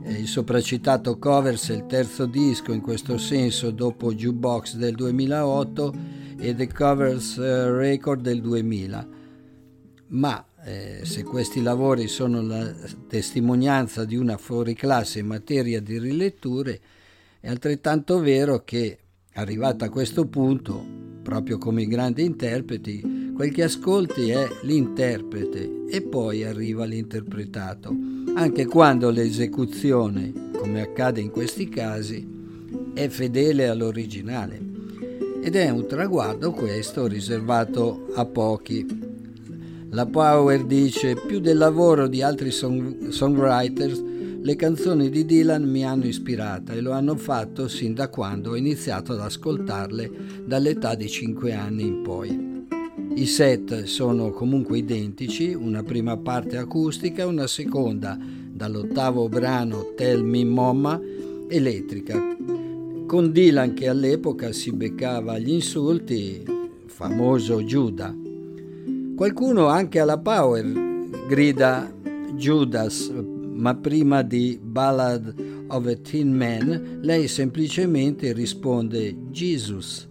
Il 0.05 0.27
sopracitato 0.27 1.17
Covers 1.19 1.69
è 1.69 1.75
il 1.75 1.87
terzo 1.87 2.27
disco 2.27 2.73
in 2.73 2.81
questo 2.81 3.19
senso 3.19 3.71
dopo 3.71 4.13
Jukebox 4.13 4.75
del 4.75 4.97
2008 4.97 5.95
e 6.39 6.55
The 6.55 6.73
Covers 6.73 7.37
eh, 7.39 7.71
Record 7.71 8.23
del 8.23 8.41
2000. 8.41 9.09
Ma 10.09 10.48
eh, 10.69 11.01
se 11.05 11.23
questi 11.23 11.63
lavori 11.63 12.09
sono 12.09 12.43
la 12.43 12.71
testimonianza 13.09 14.05
di 14.05 14.17
una 14.17 14.37
fuoriclasse 14.37 15.21
in 15.21 15.27
materia 15.27 15.81
di 15.81 15.99
riletture, 15.99 16.79
è 17.41 17.49
altrettanto 17.49 18.21
vero 18.21 18.63
che, 18.65 18.99
arrivata 19.35 19.87
a 19.87 19.91
questo 19.91 20.27
punto, 20.27 20.85
proprio 21.23 21.57
come 21.57 21.83
i 21.83 21.87
grandi 21.87 22.23
interpreti, 22.23 23.33
quel 23.35 23.51
che 23.51 23.63
ascolti 23.63 24.29
è 24.29 24.47
l'interprete 24.63 25.87
e 25.89 26.03
poi 26.03 26.45
arriva 26.45 26.85
l'interpretato, 26.85 27.95
anche 28.35 28.67
quando 28.67 29.09
l'esecuzione, 29.09 30.51
come 30.53 30.83
accade 30.83 31.23
in 31.23 31.31
questi 31.31 31.69
casi, 31.69 32.27
è 32.93 33.09
fedele 33.09 33.69
all'originale. 33.69 34.61
Ed 35.41 35.57
è 35.57 35.71
un 35.71 35.87
traguardo 35.87 36.51
questo 36.51 37.07
riservato 37.07 38.09
a 38.15 38.27
pochi. 38.27 39.08
La 39.91 40.05
Power 40.05 40.65
dice 40.65 41.15
più 41.15 41.41
del 41.41 41.57
lavoro 41.57 42.09
di 42.09 42.21
altri 42.21 42.51
song- 42.51 43.09
songwriters, 43.09 44.05
le 44.43 44.55
canzoni 44.55 45.09
di 45.09 45.25
Dylan 45.25 45.63
mi 45.63 45.83
hanno 45.83 46.05
ispirata 46.05 46.75
e 46.75 46.83
lo 46.83 46.93
hanno 46.93 47.17
fatto 47.17 47.69
sin 47.69 47.95
da 47.95 48.11
quando 48.11 48.51
ho 48.51 48.57
iniziato 48.57 49.15
ad 49.15 49.21
ascoltarle 49.21 50.11
dall'età 50.45 50.95
di 50.95 51.09
5 51.09 51.55
anni 51.55 51.87
in 51.87 52.03
poi. 52.03 52.67
I 53.15 53.27
set 53.27 53.85
sono 53.85 54.31
comunque 54.31 54.77
identici, 54.77 55.55
una 55.55 55.83
prima 55.83 56.19
parte 56.19 56.59
acustica 56.59 57.23
e 57.23 57.27
una 57.27 57.47
seconda, 57.47 58.19
dall'ottavo 58.21 59.31
brano 59.31 59.95
Tell 59.97 60.23
Me 60.23 60.45
Mama, 60.45 61.01
elettrica, 61.49 62.37
con 63.07 63.33
Dylan 63.33 63.73
che 63.73 63.89
all'epoca 63.89 64.53
si 64.53 64.71
beccava 64.71 65.39
gli 65.39 65.51
insulti, 65.51 66.45
famoso 66.85 67.65
Giuda. 67.65 68.28
Qualcuno 69.19 69.67
anche 69.67 69.99
alla 69.99 70.21
Power 70.21 70.65
grida 71.27 71.93
Judas, 72.37 73.11
ma 73.11 73.75
prima 73.75 74.23
di 74.23 74.61
Ballad 74.63 75.35
of 75.67 75.87
a 75.87 75.97
Teen 75.97 76.33
Man 76.33 77.01
lei 77.03 77.27
semplicemente 77.27 78.33
risponde 78.33 79.17
Jesus. 79.33 80.09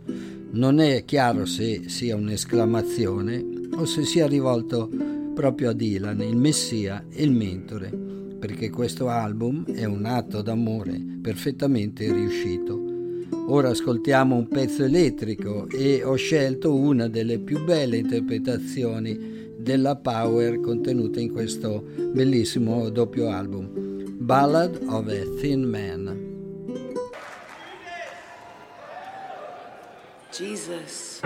Non 0.52 0.82
è 0.82 1.06
chiaro 1.06 1.46
se 1.46 1.88
sia 1.88 2.18
un'esclamazione 2.18 3.46
o 3.78 3.86
se 3.86 4.04
sia 4.04 4.28
rivolto 4.28 4.90
proprio 5.34 5.70
a 5.70 5.74
Dylan, 5.74 6.22
il 6.22 6.36
messia 6.36 7.06
e 7.10 7.24
il 7.24 7.32
mentore, 7.32 7.90
perché 8.38 8.70
questo 8.70 9.08
album 9.08 9.64
è 9.72 9.86
un 9.86 10.04
atto 10.04 10.42
d'amore 10.42 11.02
perfettamente 11.22 12.12
riuscito. 12.12 12.97
Ora 13.48 13.70
ascoltiamo 13.70 14.36
un 14.36 14.48
pezzo 14.48 14.84
elettrico 14.84 15.68
e 15.70 16.04
ho 16.04 16.16
scelto 16.16 16.76
una 16.76 17.08
delle 17.08 17.40
più 17.40 17.64
belle 17.64 17.98
interpretazioni 17.98 19.54
della 19.58 19.96
Power 19.96 20.60
contenuta 20.60 21.20
in 21.20 21.32
questo 21.32 21.84
bellissimo 22.14 22.90
doppio 22.90 23.30
album, 23.30 23.70
Ballad 24.18 24.80
of 24.88 25.08
a 25.08 25.40
Thin 25.40 25.64
Man. 25.64 26.36
Jesus. 30.32 31.20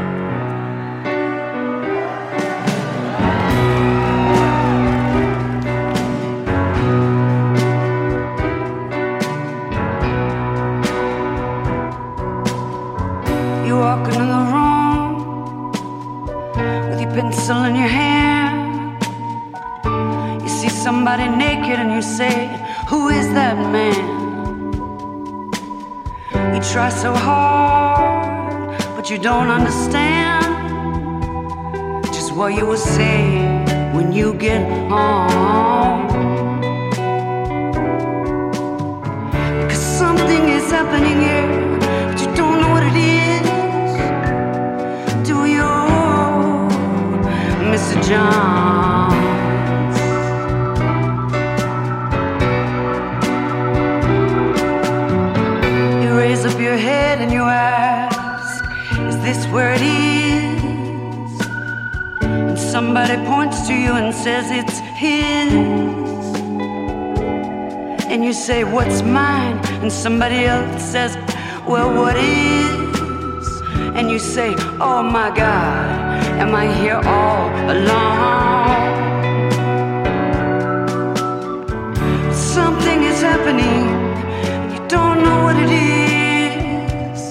In 17.60 17.76
your 17.76 17.88
hand. 17.88 19.04
You 20.42 20.50
see 20.50 20.70
somebody 20.70 21.28
naked 21.28 21.78
and 21.80 21.92
you 21.92 22.02
say, 22.02 22.48
Who 22.88 23.10
is 23.10 23.28
that 23.34 23.58
man? 23.76 24.22
You 26.56 26.62
try 26.62 26.90
so 26.90 27.14
hard, 27.14 28.78
but 28.96 29.10
you 29.10 29.18
don't 29.18 29.50
understand 29.50 30.46
just 32.06 32.34
what 32.34 32.54
you 32.56 32.66
will 32.66 32.78
say 32.78 33.22
when 33.94 34.14
you 34.14 34.34
get 34.34 34.62
home. 34.90 36.08
Cause 39.70 39.86
something 40.00 40.44
is 40.50 40.72
happening 40.72 41.20
here, 41.20 41.61
You 48.12 48.18
raise 56.18 56.44
up 56.46 56.60
your 56.60 56.76
head 56.76 57.22
and 57.22 57.32
you 57.32 57.44
ask, 57.44 58.66
Is 59.08 59.16
this 59.24 59.48
where 59.54 59.74
it 59.74 59.82
is? 59.82 61.42
And 62.22 62.60
somebody 62.60 63.16
points 63.26 63.66
to 63.70 63.74
you 63.74 63.94
and 63.94 64.14
says 64.14 64.52
it's 64.52 64.80
his. 64.80 65.54
And 68.12 68.26
you 68.26 68.34
say, 68.34 68.66
What's 68.66 69.02
mine? 69.04 69.58
And 69.82 69.90
somebody 69.90 70.44
else 70.44 70.84
says, 70.84 71.16
Well, 71.66 71.94
what 71.96 72.18
is? 72.18 73.62
And 73.96 74.12
you 74.12 74.20
say, 74.20 74.54
Oh 74.82 75.02
my 75.02 75.34
God, 75.34 76.11
am 76.42 76.56
I 76.56 76.66
here 76.82 77.00
all 77.18 77.50
alone? 77.76 78.82
Something 82.34 83.04
is 83.04 83.22
happening. 83.22 83.84
You 84.74 84.80
don't 84.88 85.18
know 85.26 85.40
what 85.46 85.56
it 85.66 85.72
is. 85.72 87.22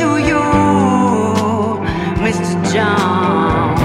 Do 0.00 0.08
you, 0.28 0.42
Mr. 2.24 2.54
Jones? 2.72 3.82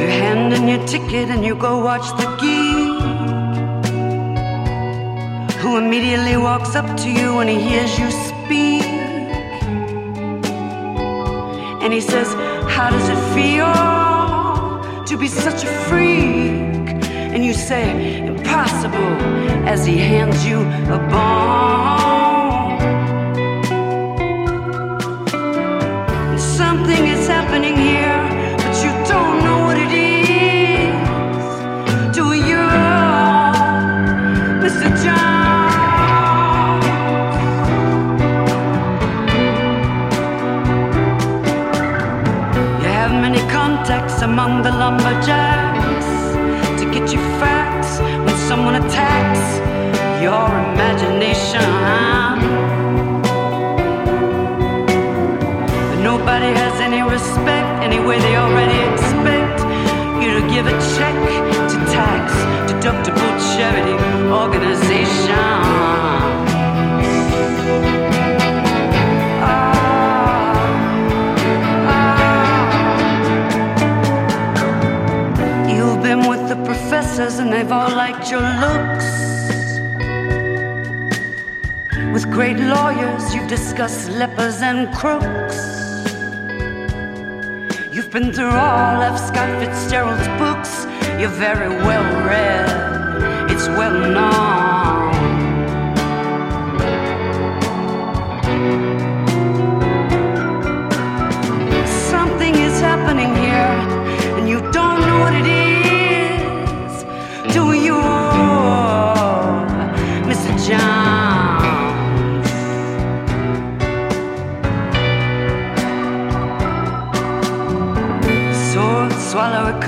You 0.00 0.08
hand 0.22 0.52
in 0.52 0.68
your 0.68 0.82
ticket 0.86 1.28
and 1.34 1.44
you 1.44 1.56
go 1.56 1.72
watch 1.88 2.06
the 2.20 2.23
Immediately 5.76 6.36
walks 6.36 6.76
up 6.76 6.96
to 6.98 7.10
you 7.10 7.34
when 7.34 7.48
he 7.48 7.58
hears 7.60 7.98
you 7.98 8.08
speak. 8.10 8.84
And 11.82 11.92
he 11.92 12.00
says, 12.00 12.32
How 12.70 12.90
does 12.90 13.08
it 13.08 13.20
feel 13.34 13.72
to 15.04 15.18
be 15.18 15.26
such 15.26 15.64
a 15.64 15.66
freak? 15.88 17.02
And 17.34 17.44
you 17.44 17.52
say, 17.52 18.24
Impossible, 18.24 19.14
as 19.66 19.84
he 19.84 19.96
hands 19.98 20.46
you 20.46 20.60
a 20.96 20.98
bone. 21.10 22.78
Something 26.38 27.04
is 27.06 27.26
happening 27.26 27.76
here, 27.76 28.13
Lumberjacks. 44.84 46.08
get 46.92 47.10
you 47.10 47.18
facts 47.40 48.00
when 48.00 48.36
someone 48.48 48.74
attacks 48.74 49.44
your 50.22 50.46
imagination. 50.68 51.70
But 55.88 56.00
nobody 56.02 56.50
has 56.60 56.74
any 56.82 57.00
respect 57.00 57.68
anyway, 57.82 58.18
they 58.18 58.36
already 58.36 58.78
expect 58.92 59.58
you 60.22 60.30
to 60.38 60.42
give 60.52 60.66
a 60.66 60.76
check 60.94 61.16
to 61.72 61.76
tax 61.96 62.26
deductible 62.70 63.32
charity 63.56 63.96
organization. 64.30 65.53
And 77.24 77.50
they've 77.50 77.72
all 77.72 77.88
liked 77.88 78.30
your 78.30 78.42
looks. 78.64 79.08
With 82.12 82.30
great 82.30 82.58
lawyers, 82.58 83.34
you've 83.34 83.48
discussed 83.48 84.10
lepers 84.10 84.60
and 84.60 84.94
crooks. 84.94 85.56
You've 87.94 88.10
been 88.10 88.30
through 88.30 88.50
all 88.50 89.00
of 89.08 89.18
Scott 89.18 89.50
Fitzgerald's 89.58 90.28
books. 90.38 90.84
You're 91.18 91.30
very 91.30 91.68
well 91.68 92.04
read, 92.26 93.50
it's 93.50 93.68
well 93.68 93.98
known. 93.98 94.53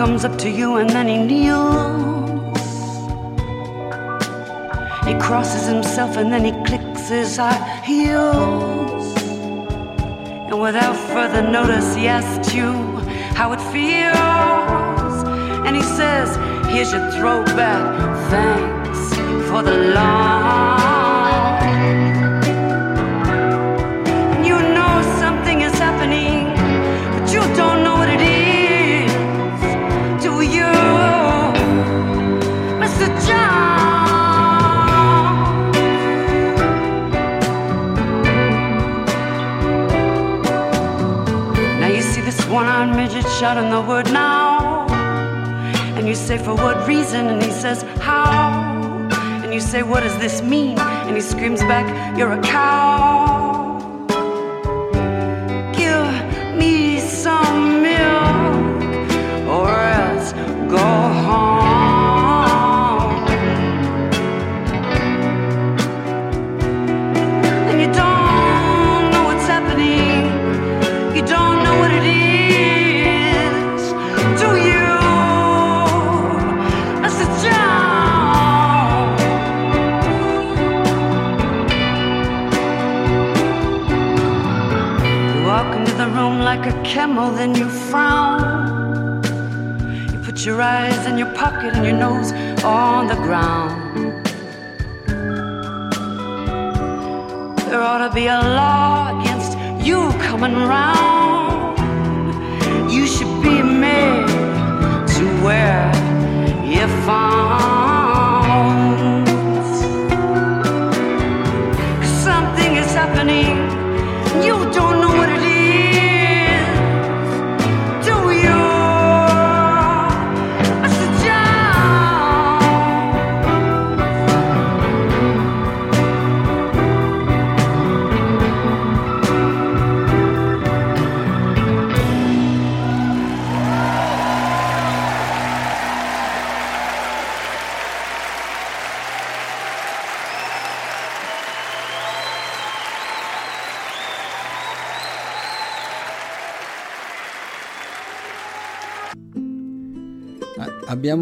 Comes 0.07 0.25
up 0.25 0.39
to 0.39 0.49
you 0.49 0.77
and 0.77 0.89
then 0.89 1.09
he 1.09 1.19
kneels. 1.19 2.57
He 5.05 5.15
crosses 5.19 5.67
himself 5.67 6.17
and 6.17 6.33
then 6.33 6.45
he 6.45 6.53
clicks 6.65 7.09
his 7.09 7.41
heels. 7.85 9.07
And 10.49 10.61
without 10.61 10.95
further 10.95 11.43
notice, 11.43 11.97
he 11.97 12.07
asks 12.07 12.55
you 12.55 12.71
how 13.35 13.53
it 13.53 13.61
feels. 13.75 15.15
And 15.67 15.75
he 15.75 15.83
says, 15.83 16.29
Here's 16.71 16.93
your 16.93 17.11
throwback. 17.11 17.85
Thanks 18.31 19.49
for 19.51 19.61
the 19.65 19.77
long. 19.93 20.96
Shot 43.39 43.59
in 43.59 43.69
the 43.69 43.83
wood 43.83 44.11
now. 44.13 44.87
And 45.97 46.09
you 46.09 46.15
say, 46.15 46.39
For 46.39 46.55
what 46.55 46.89
reason? 46.89 47.27
And 47.27 47.43
he 47.43 47.51
says, 47.51 47.83
How? 48.01 49.09
And 49.45 49.53
you 49.53 49.61
say, 49.61 49.83
What 49.83 50.05
does 50.05 50.19
this 50.19 50.41
mean? 50.41 50.79
And 50.79 51.15
he 51.15 51.21
screams 51.21 51.61
back, 51.61 51.87
You're 52.17 52.33
a 52.33 52.43
cow. 52.43 53.36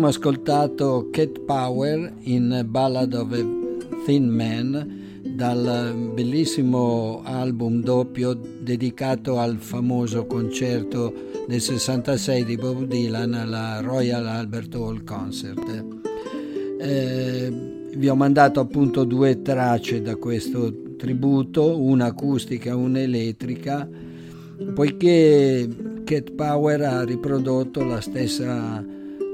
Abbiamo 0.05 0.21
ascoltato 0.21 1.09
Cat 1.11 1.41
Power 1.47 2.13
in 2.25 2.67
Ballad 2.69 3.15
of 3.15 3.33
a 3.33 4.05
Thin 4.05 4.29
Man 4.29 5.23
dal 5.35 6.11
bellissimo 6.13 7.23
album 7.25 7.81
doppio 7.81 8.35
dedicato 8.35 9.39
al 9.39 9.57
famoso 9.57 10.27
concerto 10.27 11.11
del 11.49 11.59
66 11.59 12.45
di 12.45 12.57
Bob 12.57 12.85
Dylan 12.85 13.33
alla 13.33 13.81
Royal 13.81 14.27
Albert 14.27 14.75
Hall 14.75 15.05
Concert. 15.05 15.85
Eh, 16.81 17.53
vi 17.97 18.07
ho 18.07 18.15
mandato 18.15 18.61
appunto 18.61 19.05
due 19.05 19.41
tracce 19.41 20.03
da 20.03 20.17
questo 20.17 20.97
tributo, 20.99 21.81
una 21.81 22.07
acustica 22.07 22.69
e 22.69 22.75
una 22.75 23.01
elettrica, 23.01 23.89
poiché 24.75 25.67
Cat 26.05 26.33
Power 26.33 26.83
ha 26.83 27.05
riprodotto 27.05 27.83
la 27.83 28.03
stessa 28.03 28.85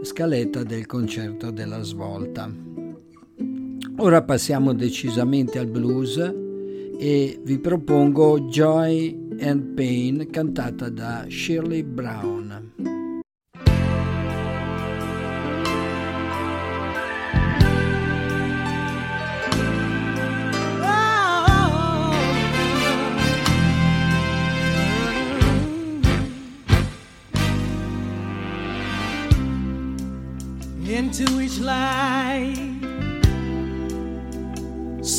scaletta 0.03 0.63
del 0.63 0.87
concerto 0.87 1.51
della 1.51 1.83
svolta. 1.83 2.51
Ora 3.97 4.23
passiamo 4.23 4.73
decisamente 4.73 5.59
al 5.59 5.67
blues 5.67 6.17
e 6.99 7.41
vi 7.43 7.59
propongo 7.59 8.41
Joy 8.49 9.37
and 9.41 9.75
Pain 9.75 10.29
cantata 10.31 10.89
da 10.89 11.27
Shirley 11.29 11.83
Brown. 11.83 12.90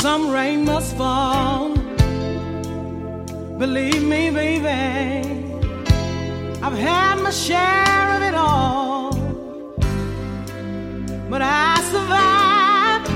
Some 0.01 0.31
rain 0.31 0.65
must 0.65 0.97
fall. 0.97 1.75
Believe 3.59 4.01
me, 4.01 4.31
baby, 4.31 4.67
I've 6.63 6.75
had 6.75 7.21
my 7.21 7.29
share 7.29 8.15
of 8.15 8.23
it 8.23 8.33
all. 8.33 9.11
but 11.29 11.43
I 11.43 11.75
survived 11.93 13.09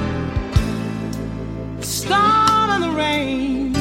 the 1.80 1.88
storm 1.88 2.70
and 2.76 2.84
the 2.84 2.92
rain. 2.92 3.76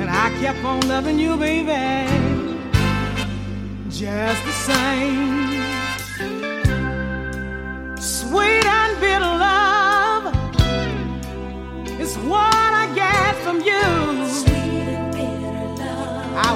And 0.00 0.10
I 0.10 0.28
kept 0.42 0.62
on 0.62 0.86
loving 0.88 1.18
you, 1.18 1.38
baby, 1.38 1.80
just 3.88 4.44
the 4.44 4.52
same. 4.52 5.73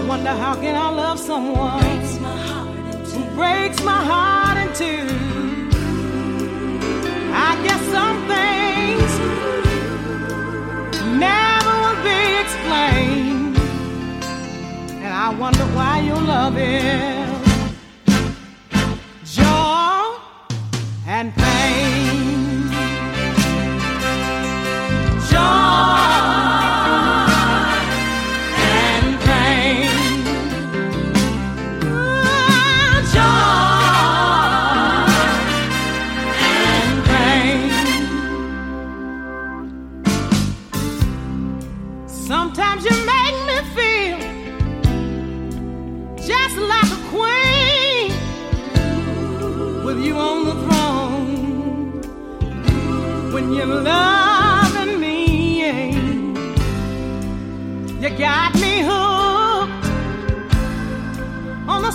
Wonder 0.08 0.30
how 0.30 0.54
can 0.54 0.74
I 0.74 0.88
love 0.88 1.18
someone 1.18 1.82
who 3.12 3.22
breaks 3.36 3.82
my 3.84 4.02
heart 4.10 4.56
in 4.56 4.68
two. 4.72 5.06
I 7.48 7.50
guess 7.62 7.82
some 7.96 8.18
things 8.32 9.10
never 11.26 11.74
will 11.82 12.00
be 12.10 12.20
explained, 12.42 13.58
and 15.04 15.12
I 15.12 15.28
wonder 15.38 15.66
why 15.76 16.00
your 16.00 16.22
love 16.22 16.56
is 16.56 17.28
joy 19.36 20.16
and 21.06 21.34
pain. 21.34 21.97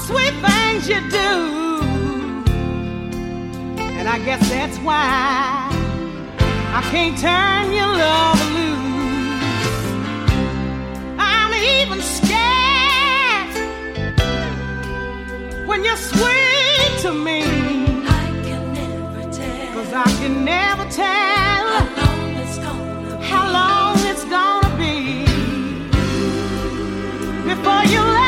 Sweet 0.07 0.35
things 0.45 0.89
you 0.89 0.99
do. 1.09 1.31
And 3.97 4.07
I 4.07 4.17
guess 4.25 4.41
that's 4.49 4.77
why 4.79 5.69
I 6.79 6.81
can't 6.91 7.17
turn 7.17 7.71
your 7.79 7.91
love 8.03 8.41
loose. 8.57 9.83
I'm 11.17 11.53
even 11.75 12.01
scared 12.17 13.53
when 15.67 15.79
you're 15.85 16.03
sweet 16.11 16.93
to 17.03 17.11
me. 17.13 17.41
Cause 19.73 19.93
I 19.93 20.09
can 20.19 20.43
never 20.43 20.85
tell 20.91 21.65
how 23.29 23.43
long 23.57 23.95
it's 24.11 24.25
gonna 24.25 24.77
be 24.77 25.25
before 27.49 27.83
your 27.95 28.22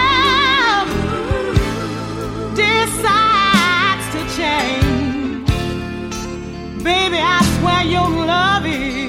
Baby, 6.86 7.18
I 7.18 7.42
swear 7.58 7.82
your 7.82 8.08
love 8.28 8.64
is 8.68 9.05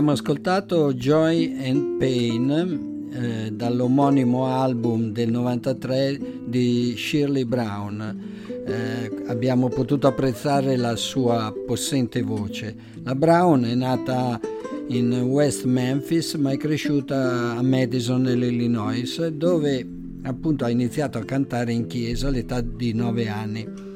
Abbiamo 0.00 0.18
ascoltato 0.18 0.94
Joy 0.94 1.58
and 1.62 1.98
Pain 1.98 3.10
eh, 3.12 3.52
dall'omonimo 3.52 4.46
album 4.46 5.12
del 5.12 5.30
93 5.30 6.18
di 6.46 6.94
Shirley 6.96 7.44
Brown. 7.44 8.18
Eh, 8.64 9.24
abbiamo 9.26 9.68
potuto 9.68 10.06
apprezzare 10.06 10.78
la 10.78 10.96
sua 10.96 11.52
possente 11.66 12.22
voce. 12.22 12.74
La 13.02 13.14
Brown 13.14 13.64
è 13.64 13.74
nata 13.74 14.40
in 14.86 15.12
West 15.20 15.64
Memphis 15.64 16.32
ma 16.36 16.52
è 16.52 16.56
cresciuta 16.56 17.56
a 17.58 17.62
Madison 17.62 18.22
nell'Illinois 18.22 19.26
dove 19.26 19.86
appunto 20.22 20.64
ha 20.64 20.70
iniziato 20.70 21.18
a 21.18 21.24
cantare 21.24 21.74
in 21.74 21.86
chiesa 21.86 22.28
all'età 22.28 22.62
di 22.62 22.94
9 22.94 23.28
anni. 23.28 23.89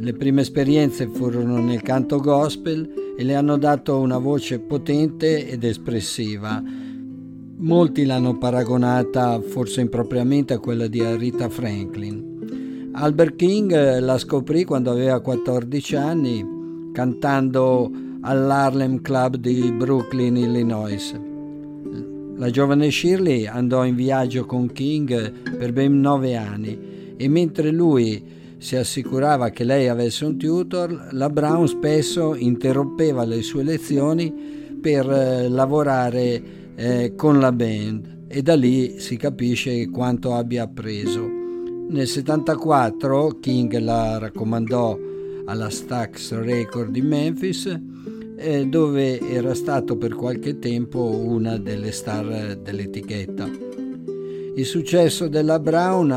Le 0.00 0.12
prime 0.12 0.42
esperienze 0.42 1.08
furono 1.08 1.58
nel 1.58 1.82
canto 1.82 2.20
gospel 2.20 3.14
e 3.18 3.24
le 3.24 3.34
hanno 3.34 3.58
dato 3.58 3.98
una 3.98 4.18
voce 4.18 4.60
potente 4.60 5.48
ed 5.48 5.64
espressiva. 5.64 6.62
Molti 7.56 8.04
l'hanno 8.04 8.38
paragonata, 8.38 9.40
forse 9.40 9.80
impropriamente, 9.80 10.54
a 10.54 10.60
quella 10.60 10.86
di 10.86 11.02
Rita 11.16 11.48
Franklin. 11.48 12.90
Albert 12.92 13.34
King 13.34 13.72
eh, 13.72 13.98
la 13.98 14.18
scoprì 14.18 14.64
quando 14.64 14.92
aveva 14.92 15.18
14 15.18 15.96
anni 15.96 16.46
cantando 16.92 17.90
all'Harlem 18.20 19.00
Club 19.00 19.34
di 19.34 19.72
Brooklyn, 19.72 20.36
Illinois. 20.36 21.20
La 22.36 22.50
giovane 22.50 22.92
Shirley 22.92 23.46
andò 23.46 23.84
in 23.84 23.96
viaggio 23.96 24.46
con 24.46 24.70
King 24.70 25.56
per 25.56 25.72
ben 25.72 25.98
nove 25.98 26.36
anni 26.36 27.14
e 27.16 27.28
mentre 27.28 27.72
lui 27.72 28.36
si 28.58 28.76
assicurava 28.76 29.50
che 29.50 29.64
lei 29.64 29.88
avesse 29.88 30.24
un 30.24 30.36
tutor, 30.36 31.08
la 31.12 31.30
Brown 31.30 31.66
spesso 31.68 32.34
interrompeva 32.34 33.24
le 33.24 33.42
sue 33.42 33.62
lezioni 33.62 34.32
per 34.80 35.10
eh, 35.10 35.48
lavorare 35.48 36.42
eh, 36.74 37.14
con 37.16 37.38
la 37.40 37.52
band 37.52 38.26
e 38.28 38.42
da 38.42 38.54
lì 38.54 39.00
si 39.00 39.16
capisce 39.16 39.88
quanto 39.88 40.34
abbia 40.34 40.64
appreso. 40.64 41.26
Nel 41.88 42.06
74 42.06 43.38
King 43.40 43.78
la 43.78 44.18
raccomandò 44.18 44.98
alla 45.46 45.70
Stax 45.70 46.32
Record 46.34 46.90
di 46.90 47.00
Memphis 47.00 47.80
eh, 48.36 48.66
dove 48.66 49.18
era 49.20 49.54
stato 49.54 49.96
per 49.96 50.14
qualche 50.14 50.58
tempo 50.58 51.00
una 51.00 51.56
delle 51.56 51.90
star 51.90 52.56
dell'etichetta. 52.56 53.67
Il 54.58 54.66
successo 54.66 55.28
della 55.28 55.60
Brown 55.60 56.10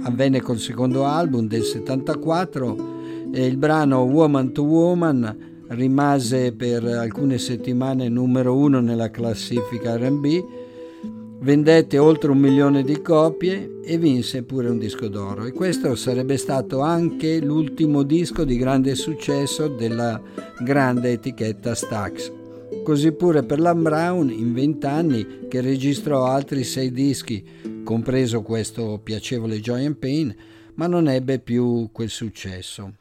avvenne 0.00 0.40
col 0.40 0.58
secondo 0.58 1.04
album 1.04 1.46
del 1.48 1.64
74 1.64 3.30
e 3.30 3.44
il 3.44 3.58
brano 3.58 4.04
Woman 4.04 4.54
to 4.54 4.62
Woman 4.62 5.64
rimase 5.68 6.54
per 6.54 6.82
alcune 6.82 7.36
settimane 7.36 8.08
numero 8.08 8.56
uno 8.56 8.80
nella 8.80 9.10
classifica 9.10 9.98
RB 9.98 10.44
vendette 11.40 11.98
oltre 11.98 12.30
un 12.30 12.38
milione 12.38 12.84
di 12.84 13.02
copie 13.02 13.80
e 13.84 13.98
vinse 13.98 14.44
pure 14.44 14.70
un 14.70 14.78
disco 14.78 15.08
d'oro. 15.08 15.44
E 15.44 15.52
questo 15.52 15.94
sarebbe 15.94 16.38
stato 16.38 16.80
anche 16.80 17.38
l'ultimo 17.38 18.02
disco 18.02 18.44
di 18.44 18.56
grande 18.56 18.94
successo 18.94 19.68
della 19.68 20.18
grande 20.64 21.12
etichetta 21.12 21.74
Stax. 21.74 22.32
Così 22.82 23.12
pure 23.12 23.44
per 23.44 23.60
la 23.60 23.74
Brown 23.76 24.28
in 24.28 24.52
vent'anni 24.52 25.46
che 25.48 25.60
registrò 25.60 26.26
altri 26.26 26.64
sei 26.64 26.90
dischi, 26.90 27.82
compreso 27.84 28.42
questo 28.42 29.00
piacevole 29.02 29.60
Joy 29.60 29.86
and 29.86 29.96
Pain, 29.96 30.34
ma 30.74 30.88
non 30.88 31.08
ebbe 31.08 31.38
più 31.38 31.90
quel 31.92 32.10
successo. 32.10 32.94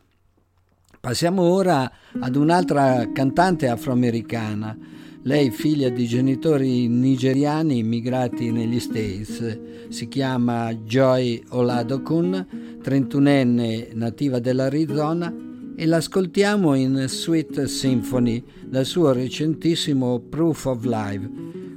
Passiamo 0.99 1.41
ora 1.41 1.91
ad 2.19 2.35
un'altra 2.35 3.09
cantante 3.11 3.67
afroamericana, 3.67 4.77
lei, 5.23 5.49
figlia 5.49 5.89
di 5.89 6.07
genitori 6.07 6.87
nigeriani 6.87 7.79
immigrati 7.79 8.51
negli 8.51 8.79
States, 8.79 9.87
si 9.89 10.07
chiama 10.07 10.73
Joy 10.75 11.43
Oladokun, 11.49 12.79
31enne 12.83 13.93
nativa 13.93 14.39
dell'Arizona, 14.39 15.49
e 15.75 15.85
l'ascoltiamo 15.85 16.73
in 16.75 17.05
Sweet 17.07 17.63
Symphony 17.63 18.43
dal 18.65 18.85
suo 18.85 19.11
recentissimo 19.11 20.19
Proof 20.19 20.65
of 20.65 20.83
Life, 20.85 21.29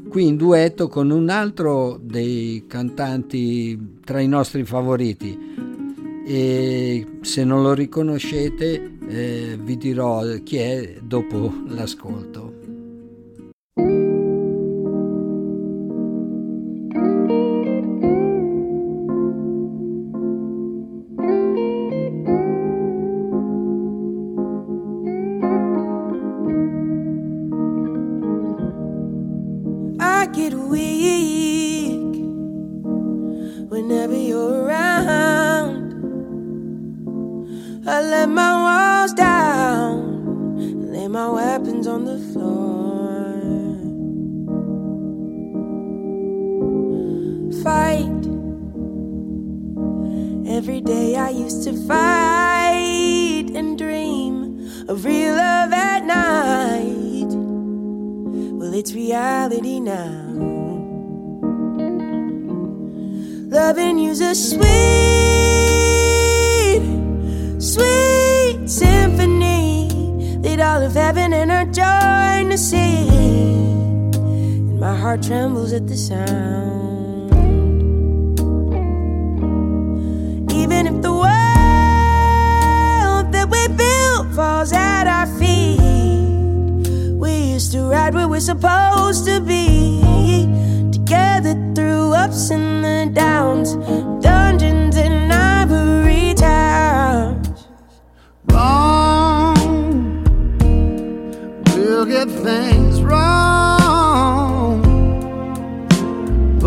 qui 0.08 0.26
in 0.26 0.36
duetto 0.36 0.88
con 0.88 1.10
un 1.10 1.28
altro 1.28 1.98
dei 2.02 2.64
cantanti 2.66 3.98
tra 4.04 4.20
i 4.20 4.28
nostri 4.28 4.64
favoriti. 4.64 5.52
E 6.26 7.06
se 7.20 7.44
non 7.44 7.62
lo 7.62 7.74
riconoscete 7.74 8.96
eh, 9.06 9.58
vi 9.60 9.76
dirò 9.76 10.22
chi 10.42 10.56
è 10.56 10.96
dopo 11.02 11.52
l'ascolto. 11.68 12.62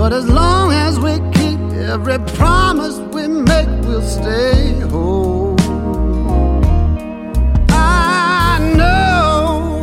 But 0.07 0.15
as 0.15 0.29
long 0.29 0.71
as 0.71 0.97
we 0.97 1.15
keep 1.33 1.59
every 1.75 2.17
promise 2.37 2.97
we 3.13 3.27
make, 3.27 3.67
we'll 3.83 4.01
stay 4.01 4.79
whole. 4.89 5.57
I 7.67 8.57
know 8.77 9.81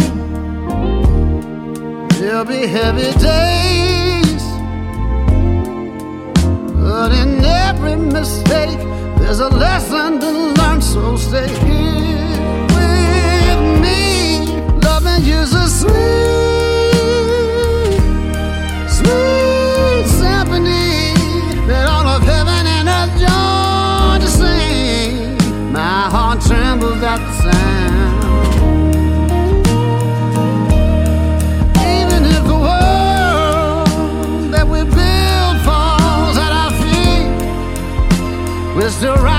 there'll 2.18 2.46
be 2.46 2.66
heavy 2.66 3.12
days, 3.20 4.42
but 6.72 7.12
in 7.12 7.44
every 7.44 7.96
mistake, 7.96 8.78
there's 9.18 9.40
a 9.40 9.50
lesson 9.50 10.20
to 10.20 10.30
learn, 10.30 10.80
so 10.80 11.18
stay 11.18 11.48
here. 11.66 11.73
Sweet 38.94 39.33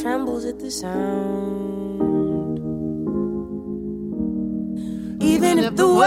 trembles 0.00 0.46
at 0.46 0.58
the 0.58 0.70
sound. 0.70 2.00
Even 5.22 5.58
if 5.58 5.76
the 5.76 5.86
world 5.86 6.00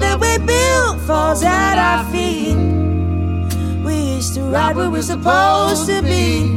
that 0.00 0.18
we 0.18 0.38
built 0.46 0.98
falls 1.06 1.42
at 1.42 1.76
our 1.76 2.04
feet, 2.10 2.56
we 3.84 4.14
used 4.16 4.34
to 4.34 4.42
ride 4.44 4.76
where 4.76 4.90
we're 4.90 5.02
supposed 5.02 5.86
to 5.86 6.00
be. 6.00 6.48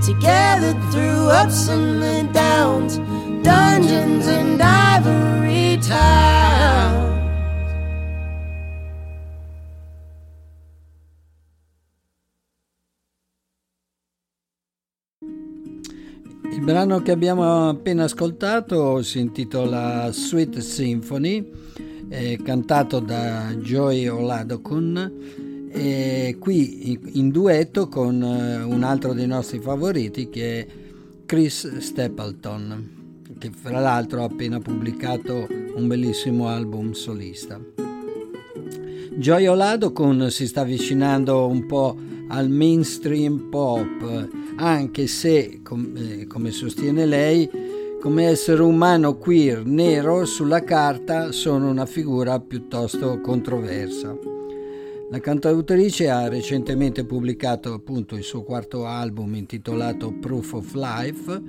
Together 0.00 0.72
through 0.90 1.28
ups 1.28 1.68
and 1.68 2.32
downs, 2.32 2.96
dungeons 3.44 4.26
and 4.28 4.62
ivory 4.62 5.76
towns. 5.82 6.37
Brano 16.78 17.02
che 17.02 17.10
abbiamo 17.10 17.70
appena 17.70 18.04
ascoltato 18.04 19.02
si 19.02 19.18
intitola 19.18 20.12
Sweet 20.12 20.58
Symphony, 20.58 21.50
cantato 22.44 23.00
da 23.00 23.52
Joy 23.56 24.06
Oladokun 24.06 25.68
e 25.72 26.36
qui 26.38 26.96
in 27.14 27.30
duetto 27.30 27.88
con 27.88 28.22
eh, 28.22 28.62
un 28.62 28.84
altro 28.84 29.12
dei 29.12 29.26
nostri 29.26 29.58
favoriti 29.58 30.28
che 30.28 30.60
è 30.60 30.66
Chris 31.26 31.78
Stapleton, 31.78 33.24
che 33.36 33.50
fra 33.50 33.80
l'altro 33.80 34.20
ha 34.20 34.26
appena 34.26 34.60
pubblicato 34.60 35.48
un 35.74 35.88
bellissimo 35.88 36.46
album 36.46 36.92
solista. 36.92 37.60
Joy 39.16 39.46
Oladokun 39.48 40.30
si 40.30 40.46
sta 40.46 40.60
avvicinando 40.60 41.48
un 41.48 41.66
po' 41.66 41.96
al 42.28 42.48
mainstream 42.48 43.48
pop, 43.48 44.28
anche 44.56 45.06
se, 45.06 45.60
com- 45.62 45.92
eh, 45.96 46.26
come 46.26 46.50
sostiene 46.50 47.06
lei, 47.06 47.48
come 48.00 48.26
essere 48.26 48.62
umano 48.62 49.16
queer 49.16 49.64
nero 49.64 50.24
sulla 50.24 50.62
carta 50.62 51.32
sono 51.32 51.68
una 51.68 51.86
figura 51.86 52.38
piuttosto 52.38 53.20
controversa. 53.20 54.16
La 55.10 55.20
cantautrice 55.20 56.10
ha 56.10 56.28
recentemente 56.28 57.04
pubblicato 57.04 57.72
appunto 57.72 58.14
il 58.14 58.22
suo 58.22 58.42
quarto 58.42 58.84
album 58.84 59.34
intitolato 59.34 60.12
Proof 60.12 60.52
of 60.52 60.74
Life. 60.74 61.42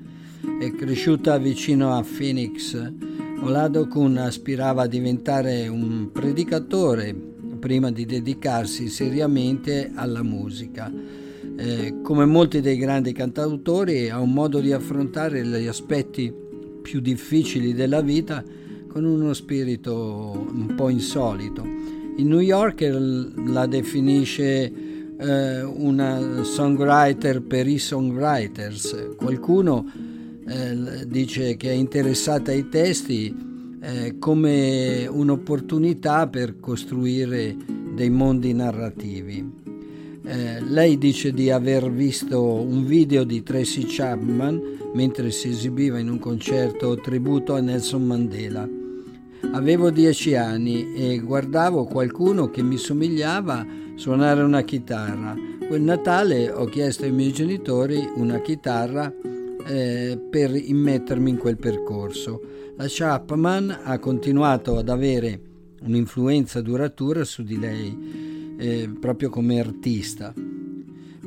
È 0.62 0.72
cresciuta 0.72 1.38
vicino 1.38 1.94
a 1.94 2.02
Phoenix. 2.02 2.94
Olado 3.42 3.86
Kun 3.88 4.18
aspirava 4.18 4.84
a 4.84 4.88
diventare 4.88 5.68
un 5.68 6.10
predicatore 6.12 7.14
prima 7.60 7.92
di 7.92 8.06
dedicarsi 8.06 8.88
seriamente 8.88 9.92
alla 9.94 10.24
musica. 10.24 10.92
Eh, 11.58 12.02
come 12.02 12.26
molti 12.26 12.62
dei 12.62 12.78
grandi 12.78 13.12
cantautori 13.12 14.10
ha 14.10 14.20
un 14.20 14.32
modo 14.32 14.60
di 14.60 14.72
affrontare 14.72 15.46
gli 15.46 15.68
aspetti 15.68 16.34
più 16.82 17.02
difficili 17.02 17.74
della 17.74 18.02
vita 18.02 18.44
con 18.88 19.04
uno 19.04 19.34
spirito 19.34 20.48
un 20.52 20.74
po' 20.76 20.90
insolito. 20.90 21.64
Il 22.18 22.26
New 22.26 22.40
Yorker 22.40 22.98
la 23.46 23.66
definisce 23.66 24.72
eh, 25.18 25.62
una 25.62 26.44
songwriter 26.44 27.42
per 27.42 27.68
i 27.68 27.78
songwriters. 27.78 29.16
Qualcuno 29.18 29.86
eh, 30.48 31.06
dice 31.08 31.56
che 31.58 31.70
è 31.70 31.74
interessata 31.74 32.52
ai 32.52 32.70
testi 32.70 33.49
eh, 33.82 34.18
come 34.20 35.08
un'opportunità 35.08 36.28
per 36.28 36.60
costruire 36.60 37.56
dei 37.94 38.10
mondi 38.10 38.54
narrativi. 38.54 39.68
Eh, 40.24 40.62
lei 40.62 40.98
dice 40.98 41.32
di 41.34 41.50
aver 41.50 41.90
visto 41.92 42.44
un 42.44 42.86
video 42.86 43.24
di 43.24 43.42
Tracy 43.42 43.86
Chapman 43.88 44.62
mentre 44.94 45.32
si 45.32 45.50
esibiva 45.50 45.98
in 45.98 46.10
un 46.10 46.20
concerto 46.20 46.96
tributo 46.96 47.56
a 47.56 47.62
Nelson 47.62 48.04
Mandela. 48.04 48.68
Avevo 49.52 49.90
dieci 49.90 50.36
anni 50.36 50.94
e 50.94 51.20
guardavo 51.20 51.86
qualcuno 51.86 52.50
che 52.50 52.62
mi 52.62 52.78
somigliava 52.78 53.66
suonare 53.96 54.44
una 54.44 54.62
chitarra. 54.62 55.36
Quel 55.68 55.82
Natale 55.82 56.52
ho 56.52 56.66
chiesto 56.66 57.06
ai 57.06 57.12
miei 57.12 57.32
genitori 57.32 58.08
una 58.16 58.40
chitarra 58.42 59.12
eh, 59.66 60.20
per 60.30 60.56
immettermi 60.56 61.30
in 61.30 61.38
quel 61.38 61.58
percorso. 61.58 62.42
La 62.80 62.86
Chapman 62.88 63.82
ha 63.84 64.00
continuato 64.00 64.78
ad 64.78 64.88
avere 64.88 65.42
un'influenza 65.82 66.62
duratura 66.62 67.26
su 67.26 67.44
di 67.44 67.60
lei, 67.60 68.56
eh, 68.58 68.90
proprio 68.98 69.30
come 69.30 69.60
artista. 69.60 70.34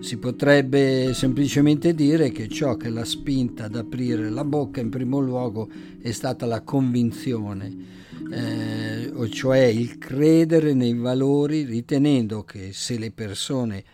Si 0.01 0.17
potrebbe 0.17 1.13
semplicemente 1.13 1.95
dire 1.95 2.31
che 2.31 2.49
ciò 2.49 2.79
che 2.79 2.89
l'ha 2.89 3.05
spinta 3.05 3.65
ad 3.65 3.77
aprire 3.77 4.31
la 4.31 4.45
bocca 4.45 4.81
in 4.81 4.89
primo 4.89 5.21
luogo 5.21 5.69
è 6.01 6.11
stata 6.13 6.47
la 6.47 6.63
convinzione, 6.63 7.77
eh, 8.31 9.29
cioè 9.29 9.59
il 9.59 9.99
credere 9.99 10.73
nei 10.73 10.95
valori 10.95 11.65
ritenendo 11.65 12.45
che 12.45 12.73
se 12.73 12.97
le 12.97 13.11
persone 13.11 13.85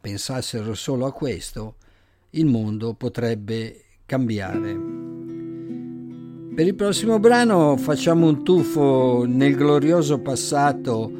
pensassero 0.00 0.74
solo 0.74 1.06
a 1.06 1.12
questo, 1.12 1.74
il 2.30 2.46
mondo 2.46 2.94
potrebbe 2.94 3.82
cambiare. 4.06 5.00
Per 6.60 6.68
il 6.68 6.74
prossimo 6.74 7.18
brano 7.18 7.74
facciamo 7.78 8.28
un 8.28 8.44
tuffo 8.44 9.24
nel 9.26 9.56
glorioso 9.56 10.18
passato 10.18 11.10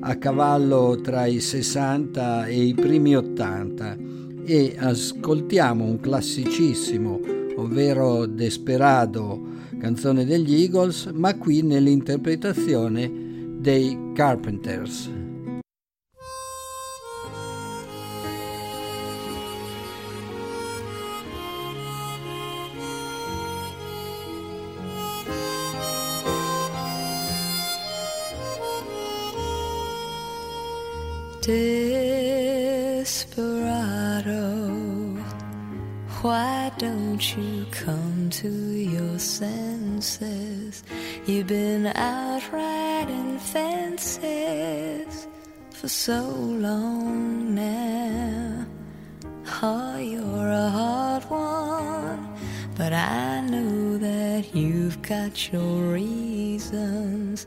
a 0.00 0.16
cavallo 0.16 1.00
tra 1.00 1.24
i 1.24 1.40
60 1.40 2.44
e 2.44 2.64
i 2.64 2.74
primi 2.74 3.16
80 3.16 3.96
e 4.44 4.76
ascoltiamo 4.78 5.82
un 5.82 6.00
classicissimo, 6.00 7.18
ovvero 7.56 8.26
Desperado, 8.26 9.40
canzone 9.78 10.26
degli 10.26 10.60
Eagles, 10.60 11.08
ma 11.14 11.34
qui 11.38 11.62
nell'interpretazione 11.62 13.10
dei 13.58 14.10
Carpenters. 14.12 15.29
Desperado, 31.40 33.16
why 36.20 36.70
don't 36.76 37.34
you 37.34 37.64
come 37.70 38.28
to 38.28 38.50
your 38.50 39.18
senses? 39.18 40.84
You've 41.24 41.46
been 41.46 41.86
out 41.86 42.42
riding 42.52 43.38
fences 43.38 45.26
for 45.70 45.88
so 45.88 46.28
long 46.28 47.54
now. 47.54 48.66
Oh, 49.62 49.96
you're 49.96 50.48
a 50.50 50.68
hard 50.68 51.24
one, 51.24 52.28
but 52.76 52.92
I 52.92 53.40
know 53.40 53.69
you've 54.54 55.00
got 55.02 55.52
your 55.52 55.92
reasons. 55.92 57.46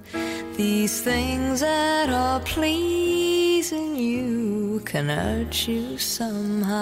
These 0.58 1.02
things 1.02 1.62
that 1.62 2.10
are 2.10 2.40
pleasing 2.42 3.96
you 3.96 4.82
can 4.86 5.10
hurt 5.10 5.68
you 5.68 5.98
somehow. 5.98 6.74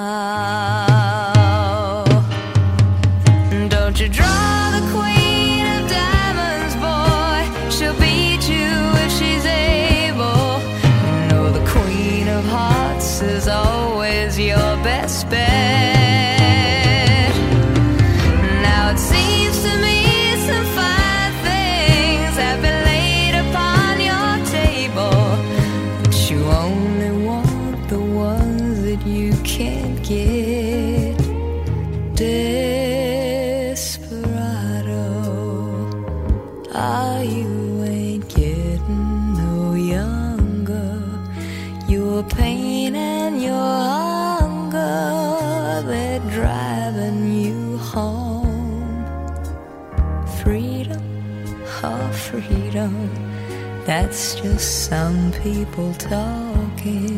Some 54.92 55.32
people 55.42 55.94
talking. 55.94 57.18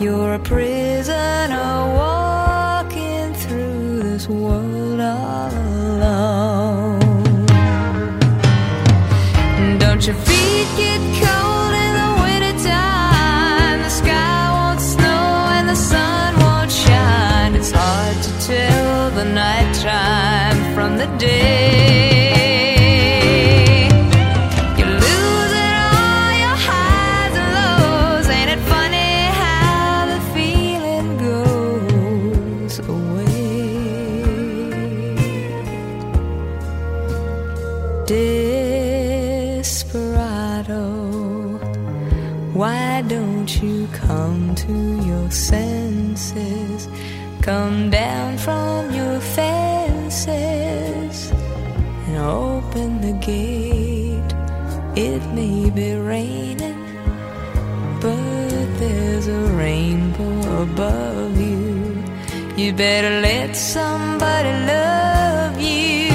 You're 0.00 0.34
a 0.34 0.40
prisoner 0.40 1.94
You 62.70 62.76
better 62.76 63.20
let 63.20 63.56
somebody 63.56 64.52
love 64.64 65.60
you. 65.60 66.06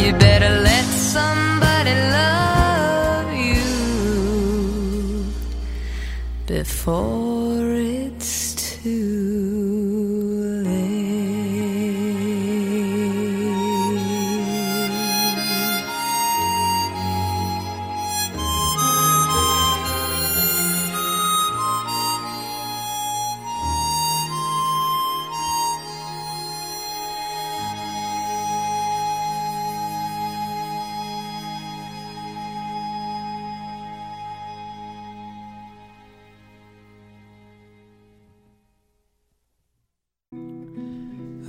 You 0.00 0.12
better 0.12 0.52
let 0.68 0.84
somebody 0.84 1.94
love 2.16 3.32
you 3.34 3.64
before 6.46 7.29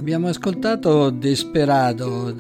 Abbiamo 0.02 0.30
ascoltato 0.30 1.12
Desperado, 1.12 2.36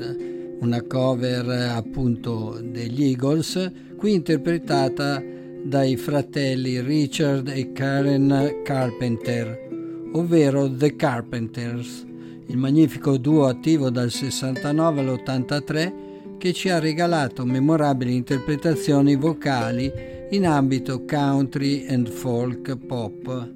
una 0.61 0.81
cover 0.81 1.47
appunto 1.69 2.59
degli 2.59 3.03
Eagles, 3.03 3.71
qui 3.95 4.15
interpretata 4.15 5.23
dai 5.63 5.95
fratelli 5.95 6.81
Richard 6.81 7.49
e 7.49 7.71
Karen 7.71 8.61
Carpenter, 8.63 10.09
ovvero 10.13 10.73
The 10.75 10.95
Carpenters, 10.95 12.03
il 12.47 12.57
magnifico 12.57 13.17
duo 13.17 13.45
attivo 13.45 13.91
dal 13.91 14.09
69 14.09 14.99
all'83 15.01 15.93
che 16.39 16.53
ci 16.53 16.69
ha 16.69 16.79
regalato 16.79 17.45
memorabili 17.45 18.15
interpretazioni 18.15 19.15
vocali 19.15 19.91
in 20.31 20.47
ambito 20.47 21.05
country 21.05 21.85
and 21.87 22.09
folk 22.09 22.75
pop. 22.87 23.53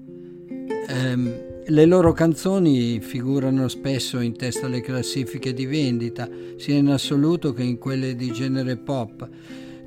Ehm, 0.89 1.53
le 1.67 1.85
loro 1.85 2.13
canzoni 2.13 2.99
figurano 2.99 3.67
spesso 3.67 4.19
in 4.19 4.35
testa 4.35 4.67
alle 4.67 4.81
classifiche 4.81 5.51
di 5.53 5.65
vendita, 5.65 6.29
sia 6.57 6.75
in 6.75 6.89
assoluto 6.89 7.53
che 7.53 7.63
in 7.63 7.79
quelle 7.79 8.15
di 8.15 8.31
genere 8.31 8.77
pop. 8.77 9.27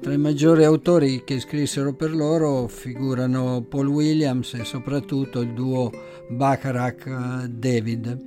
Tra 0.00 0.12
i 0.12 0.18
maggiori 0.18 0.64
autori 0.64 1.22
che 1.24 1.38
scrissero 1.38 1.94
per 1.94 2.14
loro 2.14 2.66
figurano 2.66 3.64
Paul 3.68 3.86
Williams 3.88 4.54
e 4.54 4.64
soprattutto 4.64 5.40
il 5.40 5.52
duo 5.54 5.90
Bacharach-David. 6.30 8.18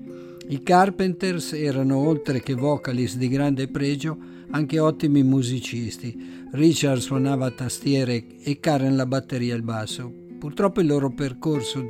I 0.47 0.63
Carpenters 0.63 1.53
erano, 1.53 1.97
oltre 1.97 2.41
che 2.41 2.53
vocalist 2.53 3.17
di 3.17 3.27
grande 3.27 3.67
pregio, 3.67 4.17
anche 4.51 4.79
ottimi 4.79 5.23
musicisti. 5.23 6.47
Richard 6.51 6.99
suonava 6.99 7.51
tastiere 7.51 8.23
e 8.43 8.59
Karen 8.59 8.95
la 8.95 9.05
batteria 9.05 9.53
e 9.53 9.57
il 9.57 9.63
basso. 9.63 10.20
Purtroppo 10.41 10.81
il 10.81 10.87
loro 10.87 11.11
percorso 11.11 11.87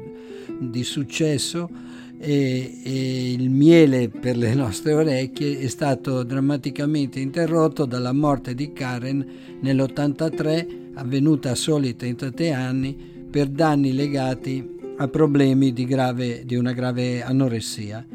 di 0.59 0.83
successo 0.83 1.69
e, 2.17 2.81
e, 2.83 3.31
il 3.31 3.49
miele 3.49 4.09
per 4.09 4.35
le 4.35 4.53
nostre 4.53 4.91
orecchie 4.91 5.57
è 5.57 5.67
stato 5.67 6.23
drammaticamente 6.23 7.21
interrotto 7.21 7.85
dalla 7.85 8.11
morte 8.11 8.53
di 8.53 8.73
Karen 8.73 9.25
nell'83, 9.61 10.91
avvenuta 10.95 11.51
a 11.51 11.55
soli 11.55 11.95
33 11.95 12.51
anni, 12.51 12.93
per 13.31 13.47
danni 13.47 13.93
legati 13.93 14.77
a 14.97 15.07
problemi 15.07 15.71
di, 15.71 15.85
grave, 15.85 16.43
di 16.43 16.55
una 16.55 16.73
grave 16.73 17.23
anoressia. 17.23 18.05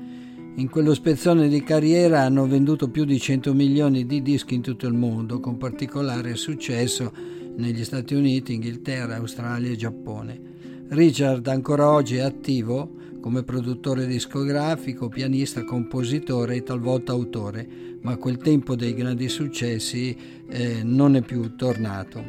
In 0.56 0.68
quello 0.68 0.92
spezzone 0.92 1.48
di 1.48 1.62
carriera 1.62 2.20
hanno 2.20 2.46
venduto 2.46 2.90
più 2.90 3.06
di 3.06 3.18
100 3.18 3.54
milioni 3.54 4.04
di 4.04 4.20
dischi 4.20 4.54
in 4.54 4.60
tutto 4.60 4.86
il 4.86 4.92
mondo, 4.92 5.40
con 5.40 5.56
particolare 5.56 6.34
successo 6.34 7.35
negli 7.56 7.84
Stati 7.84 8.14
Uniti, 8.14 8.54
Inghilterra, 8.54 9.16
Australia 9.16 9.70
e 9.70 9.76
Giappone. 9.76 10.40
Richard 10.88 11.46
ancora 11.48 11.90
oggi 11.90 12.16
è 12.16 12.20
attivo 12.20 12.94
come 13.20 13.42
produttore 13.42 14.06
discografico, 14.06 15.08
pianista, 15.08 15.64
compositore 15.64 16.56
e 16.56 16.62
talvolta 16.62 17.12
autore, 17.12 17.66
ma 18.02 18.16
quel 18.18 18.36
tempo 18.36 18.76
dei 18.76 18.94
grandi 18.94 19.28
successi 19.28 20.16
eh, 20.48 20.82
non 20.84 21.16
è 21.16 21.22
più 21.22 21.56
tornato. 21.56 22.22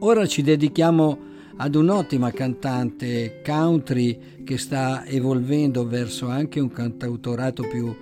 Ora 0.00 0.26
ci 0.26 0.42
dedichiamo 0.42 1.28
ad 1.56 1.74
un'ottima 1.74 2.32
cantante 2.32 3.42
country 3.44 4.42
che 4.42 4.58
sta 4.58 5.04
evolvendo 5.06 5.86
verso 5.86 6.26
anche 6.26 6.58
un 6.58 6.72
cantautorato 6.72 7.62
più 7.62 7.94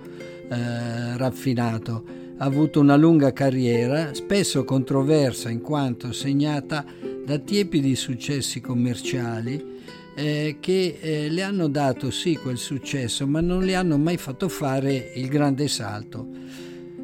eh, 0.49 1.17
raffinato. 1.17 2.03
Ha 2.41 2.45
avuto 2.45 2.79
una 2.79 2.95
lunga 2.95 3.33
carriera, 3.33 4.13
spesso 4.13 4.63
controversa 4.63 5.49
in 5.49 5.59
quanto 5.59 6.13
segnata 6.13 6.85
da 7.25 7.37
tiepidi 7.37 7.95
successi 7.97 8.61
commerciali 8.61 9.61
eh, 10.15 10.55
che 10.61 10.97
eh, 11.01 11.29
le 11.29 11.41
hanno 11.43 11.67
dato 11.67 12.09
sì 12.11 12.37
quel 12.37 12.57
successo, 12.57 13.27
ma 13.27 13.41
non 13.41 13.65
le 13.65 13.75
hanno 13.75 13.97
mai 13.97 14.15
fatto 14.15 14.47
fare 14.47 15.11
il 15.15 15.27
grande 15.27 15.67
salto. 15.67 16.29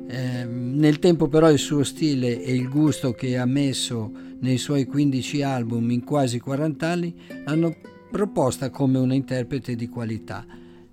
Eh, 0.08 0.46
nel 0.46 1.00
tempo 1.00 1.28
però 1.28 1.52
il 1.52 1.60
suo 1.60 1.84
stile 1.84 2.42
e 2.42 2.54
il 2.54 2.70
gusto 2.70 3.12
che 3.12 3.38
ha 3.38 3.46
messo 3.46 4.10
nei 4.40 4.58
suoi 4.58 4.86
15 4.86 5.42
album 5.42 5.92
in 5.92 6.06
quasi 6.06 6.40
40 6.40 6.88
anni 6.88 7.14
l'hanno 7.44 7.76
proposta 8.10 8.70
come 8.70 9.00
una 9.00 9.16
interprete 9.16 9.76
di 9.76 9.90
qualità. 9.90 10.46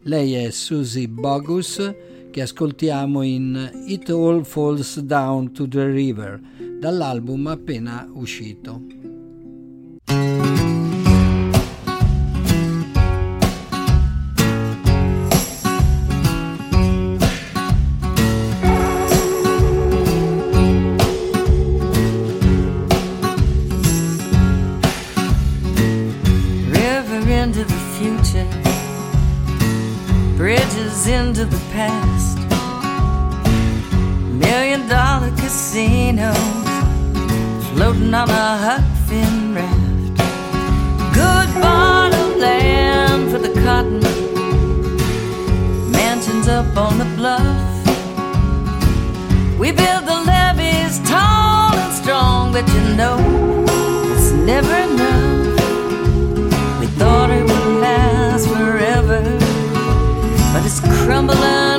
Lei 0.02 0.34
è 0.34 0.50
Susie 0.50 1.06
Bogus 1.06 1.94
che 2.32 2.40
ascoltiamo 2.40 3.20
in 3.22 3.84
It 3.86 4.08
All 4.08 4.42
Falls 4.42 4.98
Down 5.00 5.52
to 5.52 5.68
the 5.68 5.84
River 5.84 6.40
dall'album 6.80 7.46
appena 7.46 8.08
uscito. 8.14 9.00
Into 31.04 31.44
the 31.44 31.60
past, 31.72 32.21
volcanoes 36.22 37.68
floating 37.74 38.14
on 38.14 38.28
a 38.28 38.56
Huck 38.64 38.84
raft. 39.54 40.16
Good 41.14 41.48
bottom 41.60 42.40
land 42.40 43.30
for 43.30 43.38
the 43.38 43.52
cotton, 43.64 44.00
mansions 45.90 46.48
up 46.48 46.76
on 46.76 46.98
the 46.98 47.08
bluff. 47.16 47.88
We 49.58 49.72
build 49.72 50.06
the 50.06 50.20
levees 50.32 50.98
tall 51.08 51.74
and 51.74 51.92
strong, 51.94 52.52
but 52.52 52.66
you 52.68 52.82
know 52.96 53.18
it's 54.14 54.32
never 54.32 54.74
enough. 54.74 55.60
We 56.80 56.86
thought 56.98 57.30
it 57.30 57.42
would 57.42 57.80
last 57.80 58.48
forever, 58.48 59.22
but 60.52 60.64
it's 60.64 60.80
crumbling. 61.04 61.71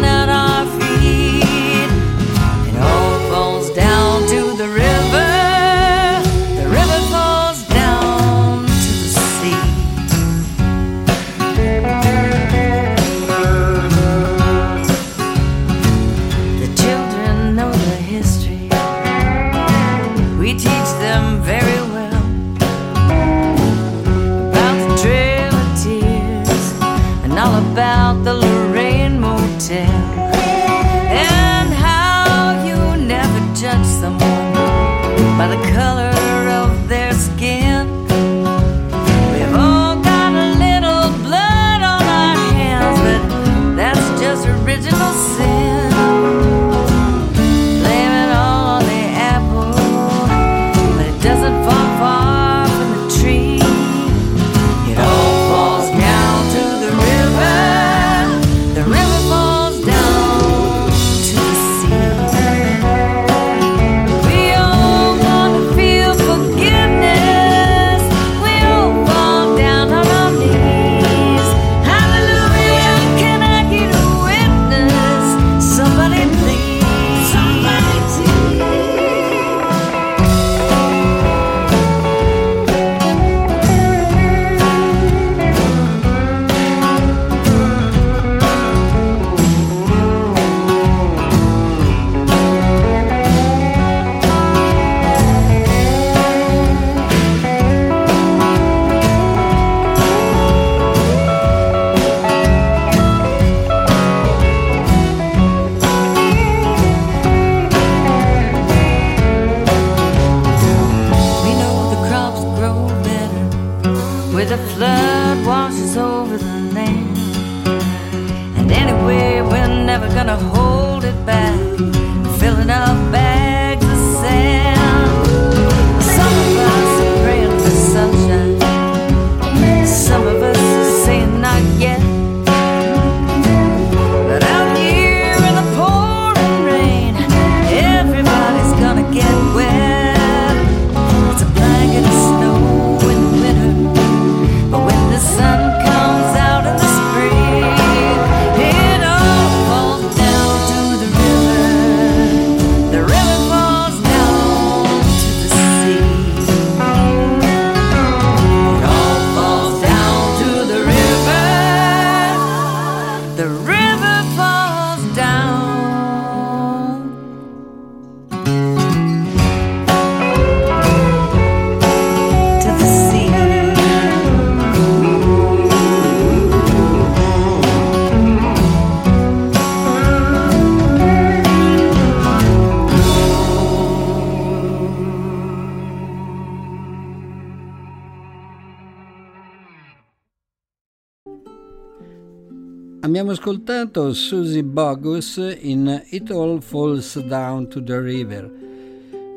Ascoltato 193.63 194.11
Susie 194.11 194.61
Bogus 194.61 195.37
in 195.61 196.03
It 196.09 196.29
All 196.31 196.59
Falls 196.59 197.17
Down 197.17 197.69
to 197.69 197.81
the 197.81 197.97
River 197.97 198.51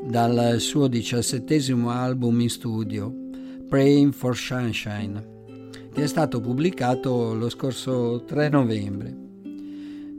dal 0.05 0.57
suo 0.59 0.89
diciassettesimo 0.89 1.91
album 1.91 2.41
in 2.41 2.51
studio, 2.51 3.15
Praying 3.69 4.13
for 4.13 4.37
Sunshine, 4.37 5.25
che 5.93 6.03
è 6.03 6.07
stato 6.09 6.41
pubblicato 6.41 7.35
lo 7.35 7.49
scorso 7.49 8.25
3 8.25 8.49
novembre. 8.49 9.17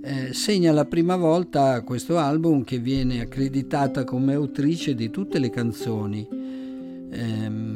Eh, 0.02 0.34
segna 0.34 0.72
la 0.72 0.86
prima 0.86 1.18
volta 1.18 1.82
questo 1.82 2.18
album 2.18 2.64
che 2.64 2.80
viene 2.80 3.20
accreditata 3.20 4.06
come 4.06 4.36
autrice 4.36 4.96
di 4.96 5.10
tutte 5.10 5.38
le 5.38 5.50
canzoni. 5.50 6.26
Ehm, 7.12 7.67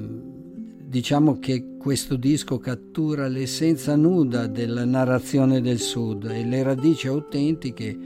diciamo 0.92 1.40
che 1.40 1.78
questo 1.78 2.18
disco 2.18 2.60
cattura 2.60 3.30
l'essenza 3.30 3.96
nuda 3.96 4.48
della 4.48 4.84
narrazione 4.84 5.62
del 5.62 5.80
Sud 5.80 6.26
e 6.26 6.44
le 6.44 6.64
radici 6.64 7.08
autentiche 7.08 7.98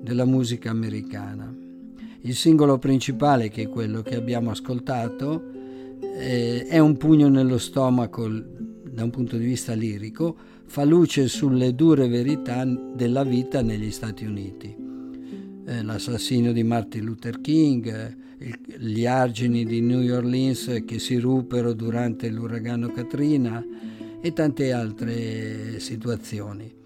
della 0.00 0.24
musica 0.24 0.70
americana. 0.70 1.54
Il 2.22 2.34
singolo 2.34 2.78
principale, 2.78 3.50
che 3.50 3.64
è 3.64 3.68
quello 3.68 4.00
che 4.00 4.16
abbiamo 4.16 4.50
ascoltato, 4.52 5.50
eh, 6.16 6.64
è 6.64 6.78
un 6.78 6.96
pugno 6.96 7.28
nello 7.28 7.58
stomaco 7.58 8.26
da 8.26 9.04
un 9.04 9.10
punto 9.10 9.36
di 9.36 9.44
vista 9.44 9.74
lirico, 9.74 10.34
fa 10.64 10.84
luce 10.84 11.28
sulle 11.28 11.74
dure 11.74 12.08
verità 12.08 12.64
della 12.64 13.22
vita 13.22 13.60
negli 13.60 13.90
Stati 13.90 14.24
Uniti. 14.24 14.74
Eh, 15.66 15.82
l'assassinio 15.82 16.54
di 16.54 16.62
Martin 16.62 17.04
Luther 17.04 17.38
King, 17.42 18.16
gli 18.78 19.04
argini 19.04 19.64
di 19.64 19.82
New 19.82 20.10
Orleans 20.14 20.82
che 20.86 20.98
si 20.98 21.18
ruppero 21.18 21.74
durante 21.74 22.30
l'uragano 22.30 22.90
Katrina 22.90 23.62
e 24.20 24.32
tante 24.32 24.72
altre 24.72 25.78
situazioni. 25.78 26.78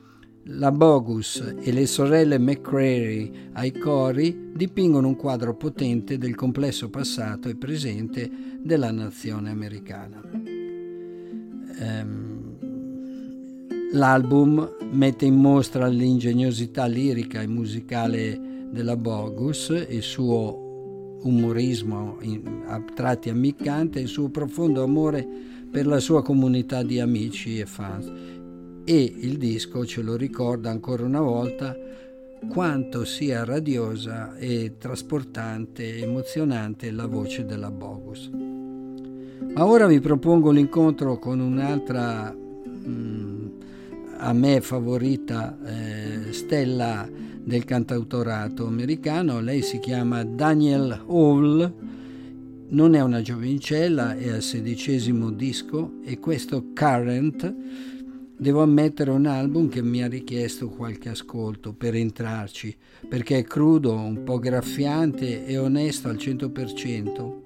La 0.48 0.72
Bogus 0.72 1.54
e 1.60 1.72
le 1.72 1.86
sorelle 1.86 2.38
McCrary 2.38 3.50
ai 3.52 3.72
cori 3.72 4.50
dipingono 4.52 5.08
un 5.08 5.16
quadro 5.16 5.54
potente 5.56 6.18
del 6.18 6.34
complesso 6.34 6.90
passato 6.90 7.48
e 7.48 7.56
presente 7.56 8.30
della 8.60 8.90
nazione 8.90 9.50
americana. 9.50 10.20
Ehm, 11.78 12.44
L'album 13.92 14.76
mette 14.90 15.24
in 15.24 15.36
mostra 15.36 15.86
l'ingegnosità 15.86 16.86
lirica 16.86 17.40
e 17.40 17.46
musicale 17.46 18.66
della 18.72 18.96
Bogus, 18.96 19.86
il 19.88 20.02
suo 20.02 20.63
umorismo 21.24 22.18
in- 22.20 22.62
a 22.66 22.80
tratti 22.94 23.28
ammiccante 23.28 24.00
il 24.00 24.08
suo 24.08 24.28
profondo 24.28 24.82
amore 24.82 25.26
per 25.70 25.86
la 25.86 25.98
sua 25.98 26.22
comunità 26.22 26.82
di 26.82 27.00
amici 27.00 27.58
e 27.58 27.66
fans. 27.66 28.10
E 28.84 29.14
il 29.20 29.38
disco 29.38 29.84
ce 29.84 30.02
lo 30.02 30.16
ricorda 30.16 30.70
ancora 30.70 31.04
una 31.04 31.20
volta 31.20 31.76
quanto 32.48 33.04
sia 33.04 33.44
radiosa 33.44 34.36
e 34.36 34.74
trasportante 34.78 35.98
emozionante 35.98 36.90
la 36.90 37.06
voce 37.06 37.44
della 37.44 37.70
Bogus. 37.70 38.30
Ma 39.54 39.66
ora 39.66 39.86
vi 39.86 40.00
propongo 40.00 40.50
l'incontro 40.50 41.18
con 41.18 41.40
un'altra 41.40 42.32
mm, 42.34 43.46
a 44.18 44.32
me 44.32 44.60
favorita 44.60 45.56
eh, 45.64 46.32
stella 46.32 47.08
del 47.44 47.64
cantautorato 47.64 48.66
americano. 48.66 49.40
Lei 49.40 49.62
si 49.62 49.78
chiama 49.78 50.24
Daniel 50.24 51.04
Hall, 51.06 51.72
non 52.68 52.94
è 52.94 53.02
una 53.02 53.20
giovincella, 53.20 54.16
è 54.16 54.30
al 54.30 54.42
sedicesimo 54.42 55.30
disco 55.30 55.98
e 56.02 56.18
questo 56.18 56.72
Current 56.74 57.54
devo 58.36 58.62
ammettere 58.62 59.10
un 59.10 59.26
album 59.26 59.68
che 59.68 59.82
mi 59.82 60.02
ha 60.02 60.08
richiesto 60.08 60.68
qualche 60.68 61.10
ascolto 61.10 61.72
per 61.72 61.94
entrarci, 61.94 62.74
perché 63.08 63.38
è 63.38 63.44
crudo, 63.44 63.94
un 63.94 64.24
po' 64.24 64.38
graffiante 64.38 65.46
e 65.46 65.56
onesto 65.56 66.08
al 66.08 66.16
100% 66.16 67.42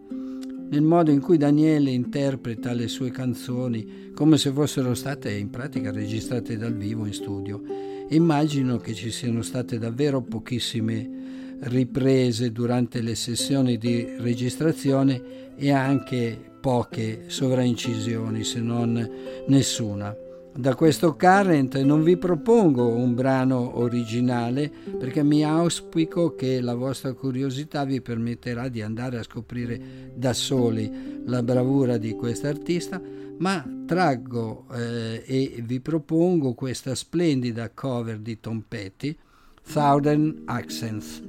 nel 0.70 0.82
modo 0.82 1.10
in 1.10 1.20
cui 1.20 1.38
Daniele 1.38 1.90
interpreta 1.90 2.74
le 2.74 2.88
sue 2.88 3.10
canzoni 3.10 4.10
come 4.14 4.36
se 4.36 4.50
fossero 4.50 4.94
state 4.94 5.32
in 5.32 5.48
pratica 5.48 5.90
registrate 5.90 6.58
dal 6.58 6.74
vivo 6.74 7.06
in 7.06 7.14
studio. 7.14 7.87
Immagino 8.10 8.78
che 8.78 8.94
ci 8.94 9.10
siano 9.10 9.42
state 9.42 9.78
davvero 9.78 10.22
pochissime 10.22 11.56
riprese 11.60 12.52
durante 12.52 13.02
le 13.02 13.14
sessioni 13.14 13.76
di 13.76 14.16
registrazione 14.18 15.54
e 15.56 15.70
anche 15.72 16.38
poche 16.60 17.24
sovraincisioni, 17.26 18.44
se 18.44 18.60
non 18.60 19.10
nessuna. 19.46 20.16
Da 20.54 20.74
questo 20.74 21.14
Current 21.14 21.76
non 21.82 22.02
vi 22.02 22.16
propongo 22.16 22.88
un 22.88 23.14
brano 23.14 23.78
originale 23.78 24.70
perché 24.98 25.22
mi 25.22 25.44
auspico 25.44 26.34
che 26.34 26.60
la 26.60 26.74
vostra 26.74 27.12
curiosità 27.12 27.84
vi 27.84 28.00
permetterà 28.00 28.68
di 28.68 28.82
andare 28.82 29.18
a 29.18 29.22
scoprire 29.22 29.80
da 30.14 30.32
soli 30.32 31.22
la 31.26 31.42
bravura 31.42 31.96
di 31.96 32.12
quest'artista, 32.14 33.00
ma 33.38 33.64
traggo 33.86 34.66
eh, 34.72 35.22
e 35.26 35.62
vi 35.62 35.80
propongo 35.80 36.54
questa 36.54 36.94
splendida 36.94 37.70
cover 37.70 38.18
di 38.18 38.40
Tom 38.40 38.62
Petty, 38.66 39.16
Thousand 39.62 40.42
Accents. 40.46 41.22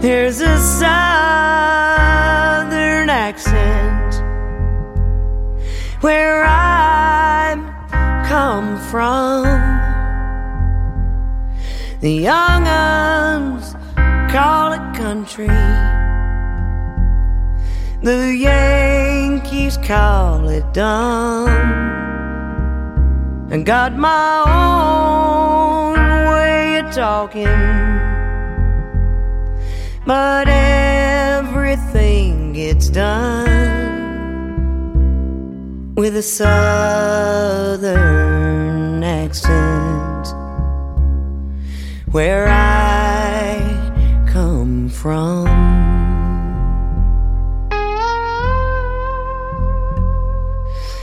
There's 0.00 0.40
a 0.40 0.58
southern 0.58 0.98
accent 3.08 4.20
where 6.00 6.42
I'm 6.42 7.71
come 8.26 8.78
from. 8.90 9.44
The 12.00 12.12
young 12.12 12.66
uns 12.66 13.74
call 14.32 14.72
it 14.72 14.94
country. 14.94 15.46
The 18.02 18.34
Yankees 18.36 19.76
call 19.76 20.48
it 20.48 20.72
dumb. 20.72 21.48
And 23.50 23.66
got 23.66 23.96
my 23.96 24.44
own 24.46 25.94
way 26.32 26.78
of 26.78 26.94
talking 26.94 27.82
but 30.04 30.48
everything 30.48 32.52
gets 32.52 32.88
done 32.88 33.71
with 35.94 36.16
a 36.16 36.22
southern 36.22 37.92
accent 39.04 40.26
where 42.10 42.48
I 42.48 43.60
come 44.26 44.88
from. 44.88 45.44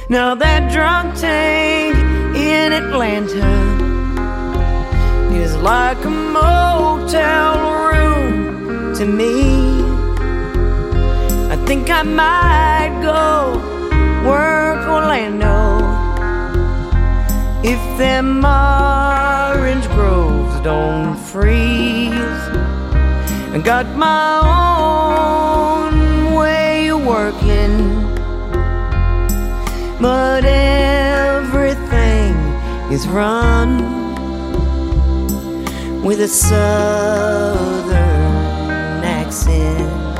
Now 0.10 0.34
that 0.34 0.72
drunk 0.72 1.16
tank 1.20 1.96
in 2.36 2.74
Atlanta 2.74 3.46
is 5.36 5.56
like 5.58 6.04
a 6.04 6.10
motel 6.10 7.60
room 7.92 8.96
to 8.96 9.06
me. 9.06 9.84
I 11.52 11.56
think 11.68 11.92
I 11.92 12.02
might 12.02 13.02
go 13.04 13.79
work 14.26 14.88
Orlando 14.88 15.80
if 17.64 17.80
them 17.98 18.46
orange 18.46 19.88
groves 19.90 20.60
don't 20.62 21.16
freeze. 21.18 22.42
I 23.54 23.62
got 23.64 23.86
my 23.96 24.40
own 25.84 26.34
way 26.36 26.90
of 26.90 27.06
working, 27.06 28.04
but 30.00 30.46
everything 30.46 32.36
is 32.92 33.08
run 33.08 33.70
with 36.04 36.22
a 36.22 36.28
southern 36.28 37.96
accent 39.04 40.20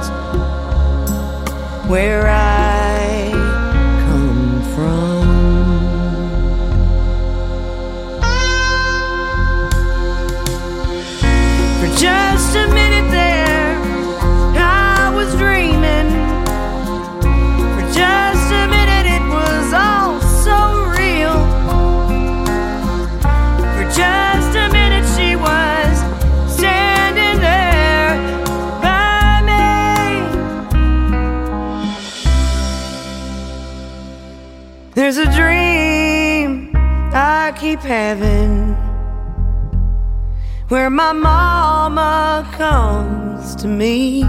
where 1.89 2.28
I 2.28 2.78
keep 37.70 37.82
where 40.70 40.89
my 40.89 41.11
mama 41.11 42.47
comes 42.53 43.55
to 43.55 43.67
me 43.67 44.24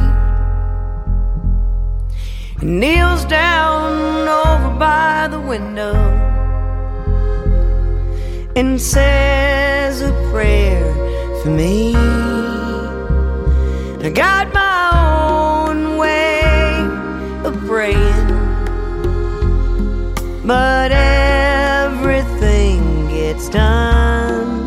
and 2.61 2.81
kneels 2.81 3.25
down 3.25 4.29
over 4.29 4.79
by 4.79 5.27
the 5.31 5.41
window 5.41 5.95
and 8.57 8.79
says 8.79 10.03
a 10.03 10.13
prayer 10.31 10.93
for 11.43 11.49
me. 11.49 11.95
I 14.05 14.11
got 14.11 14.53
my 14.53 15.69
own 15.69 15.97
way 15.97 16.73
of 17.47 17.55
praying, 17.67 18.29
but 20.47 20.93
done 23.51 24.65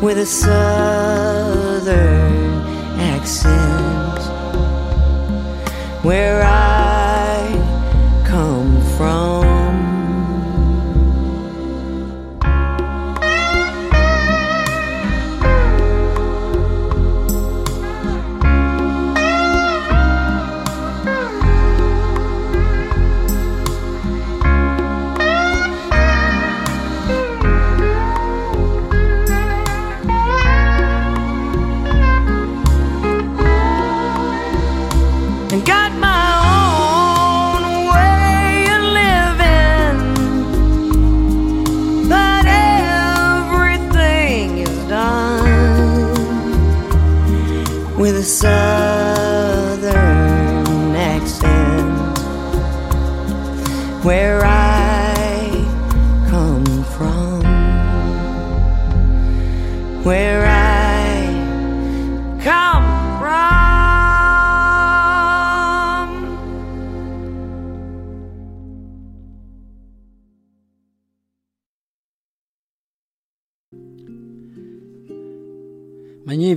with 0.00 0.18
a 0.18 0.26
southern 0.26 1.90
accent 2.98 4.18
where 6.04 6.42
I 6.42 6.99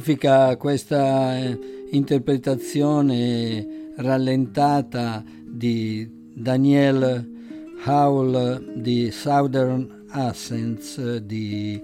Magnifica 0.06 0.58
questa 0.58 1.38
eh, 1.38 1.88
interpretazione 1.92 3.94
rallentata 3.96 5.24
di 5.46 6.06
Daniel 6.34 7.26
Howell 7.86 8.82
di 8.82 9.12
Southern 9.12 10.08
Accents 10.10 11.20
di, 11.20 11.82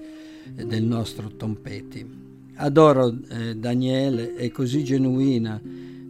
del 0.53 0.83
nostro 0.83 1.33
Tom 1.37 1.55
Petty. 1.55 2.05
Adoro 2.55 3.17
eh, 3.29 3.55
Daniele, 3.55 4.35
è 4.35 4.51
così 4.51 4.83
genuina. 4.83 5.61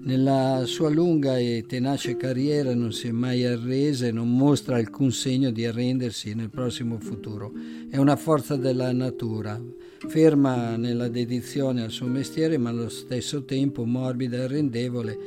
Nella 0.02 0.64
sua 0.66 0.90
lunga 0.90 1.38
e 1.38 1.66
tenace 1.68 2.16
carriera 2.16 2.74
non 2.74 2.94
si 2.94 3.08
è 3.08 3.12
mai 3.12 3.46
arresa 3.46 4.08
e 4.08 4.12
non 4.12 4.34
mostra 4.36 4.78
alcun 4.78 5.12
segno 5.12 5.52
di 5.52 5.66
arrendersi 5.66 6.34
nel 6.34 6.50
prossimo 6.50 7.00
futuro. 7.00 7.52
È 7.90 7.98
una 7.98 8.16
forza 8.16 8.56
della 8.56 8.94
natura, 8.94 9.62
ferma 10.08 10.78
nella 10.78 11.10
dedizione 11.10 11.84
al 11.84 11.92
suo 11.92 12.08
mestiere 12.08 12.58
ma 12.58 12.70
allo 12.70 12.88
stesso 12.88 13.44
tempo 13.44 13.86
morbida 13.86 14.38
e 14.38 14.42
arrendevole 14.44 15.18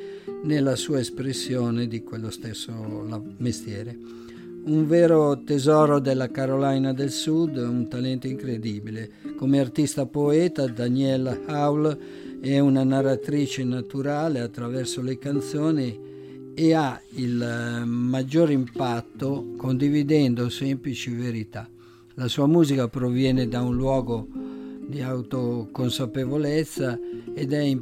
nella 0.45 0.75
sua 0.75 1.01
espressione 1.01 1.87
di 1.87 2.03
quello 2.03 2.31
stesso 2.31 2.73
mestiere. 3.37 3.97
Un 4.65 4.87
vero 4.87 5.43
tesoro 5.43 5.99
della 5.99 6.31
Carolina 6.31 6.93
del 6.93 7.11
Sud, 7.11 7.57
un 7.57 7.89
talento 7.89 8.29
incredibile. 8.29 9.11
Come 9.37 9.59
artista 9.59 10.07
poeta, 10.07 10.67
Danielle 10.69 11.41
Howell 11.49 11.99
è 12.43 12.59
una 12.59 12.83
narratrice 12.83 13.63
naturale 13.63 14.41
attraverso 14.41 15.01
le 15.01 15.17
canzoni 15.17 15.97
e 16.55 16.75
ha 16.75 17.01
il 17.15 17.85
maggior 17.87 18.51
impatto 18.51 19.53
condividendo 19.57 20.49
semplici 20.49 21.15
verità. 21.15 21.69
La 22.15 22.27
sua 22.27 22.49
musica 22.49 22.89
proviene 22.89 23.47
da 23.47 23.63
un 23.63 23.77
luogo 23.77 24.27
di 24.89 25.01
autoconsapevolezza 25.01 26.99
ed 27.33 27.53
è 27.53 27.61
in 27.61 27.81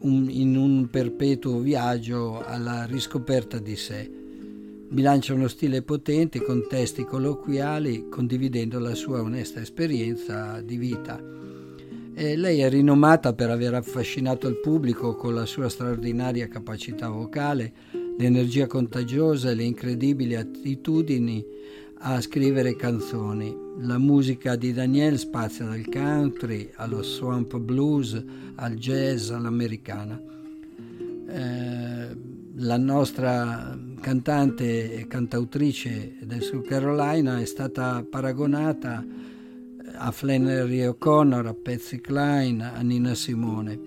un, 0.00 0.30
in 0.30 0.56
un 0.56 0.88
perpetuo 0.88 1.58
viaggio 1.58 2.42
alla 2.42 2.86
riscoperta 2.86 3.58
di 3.58 3.76
sé. 3.76 4.10
Bilancia 4.88 5.34
uno 5.34 5.48
stile 5.48 5.82
potente 5.82 6.42
con 6.42 6.64
testi 6.66 7.04
colloquiali 7.04 8.08
condividendo 8.08 8.78
la 8.78 8.94
sua 8.94 9.20
onesta 9.20 9.60
esperienza 9.60 10.62
di 10.62 10.78
vita. 10.78 11.37
E 12.20 12.34
lei 12.34 12.58
è 12.58 12.68
rinomata 12.68 13.32
per 13.32 13.48
aver 13.48 13.74
affascinato 13.74 14.48
il 14.48 14.58
pubblico 14.58 15.14
con 15.14 15.36
la 15.36 15.46
sua 15.46 15.68
straordinaria 15.68 16.48
capacità 16.48 17.08
vocale, 17.08 17.72
l'energia 18.18 18.66
contagiosa 18.66 19.50
e 19.50 19.54
le 19.54 19.62
incredibili 19.62 20.34
attitudini 20.34 21.46
a 21.98 22.20
scrivere 22.20 22.74
canzoni. 22.74 23.56
La 23.82 23.98
musica 23.98 24.56
di 24.56 24.72
Daniel 24.72 25.16
spazia 25.16 25.66
dal 25.66 25.88
country 25.88 26.68
allo 26.74 27.04
swamp 27.04 27.56
blues, 27.58 28.20
al 28.56 28.74
jazz, 28.74 29.30
all'americana. 29.30 30.20
Eh, 31.28 32.16
la 32.56 32.76
nostra 32.78 33.78
cantante 34.00 34.92
e 34.92 35.06
cantautrice 35.06 36.16
del 36.22 36.42
South 36.42 36.66
Carolina 36.66 37.38
è 37.38 37.44
stata 37.44 38.04
paragonata 38.10 39.06
a 39.98 40.12
Flannery 40.12 40.86
O'Connor, 40.86 41.46
a 41.46 41.54
Patsy 41.54 42.00
Cline, 42.00 42.62
a 42.62 42.80
Nina 42.82 43.14
Simone. 43.14 43.78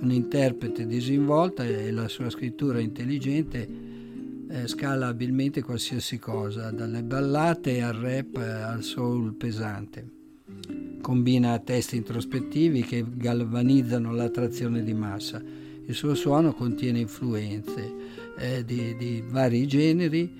Un'interprete 0.00 0.86
disinvolta 0.86 1.64
e 1.64 1.90
la 1.92 2.08
sua 2.08 2.28
scrittura 2.28 2.80
intelligente 2.80 3.68
eh, 4.48 4.66
scala 4.66 5.06
abilmente 5.06 5.62
qualsiasi 5.62 6.18
cosa, 6.18 6.70
dalle 6.72 7.04
ballate 7.04 7.82
al 7.82 7.94
rap 7.94 8.36
al 8.36 8.82
soul 8.82 9.34
pesante. 9.34 10.08
Combina 11.00 11.58
testi 11.60 11.96
introspettivi 11.96 12.82
che 12.82 13.04
galvanizzano 13.08 14.12
l'attrazione 14.12 14.82
di 14.82 14.92
massa. 14.92 15.40
Il 15.86 15.94
suo 15.94 16.14
suono 16.14 16.52
contiene 16.52 16.98
influenze 16.98 17.92
eh, 18.38 18.64
di, 18.64 18.96
di, 18.96 19.22
vari 19.26 19.66
generi 19.66 20.32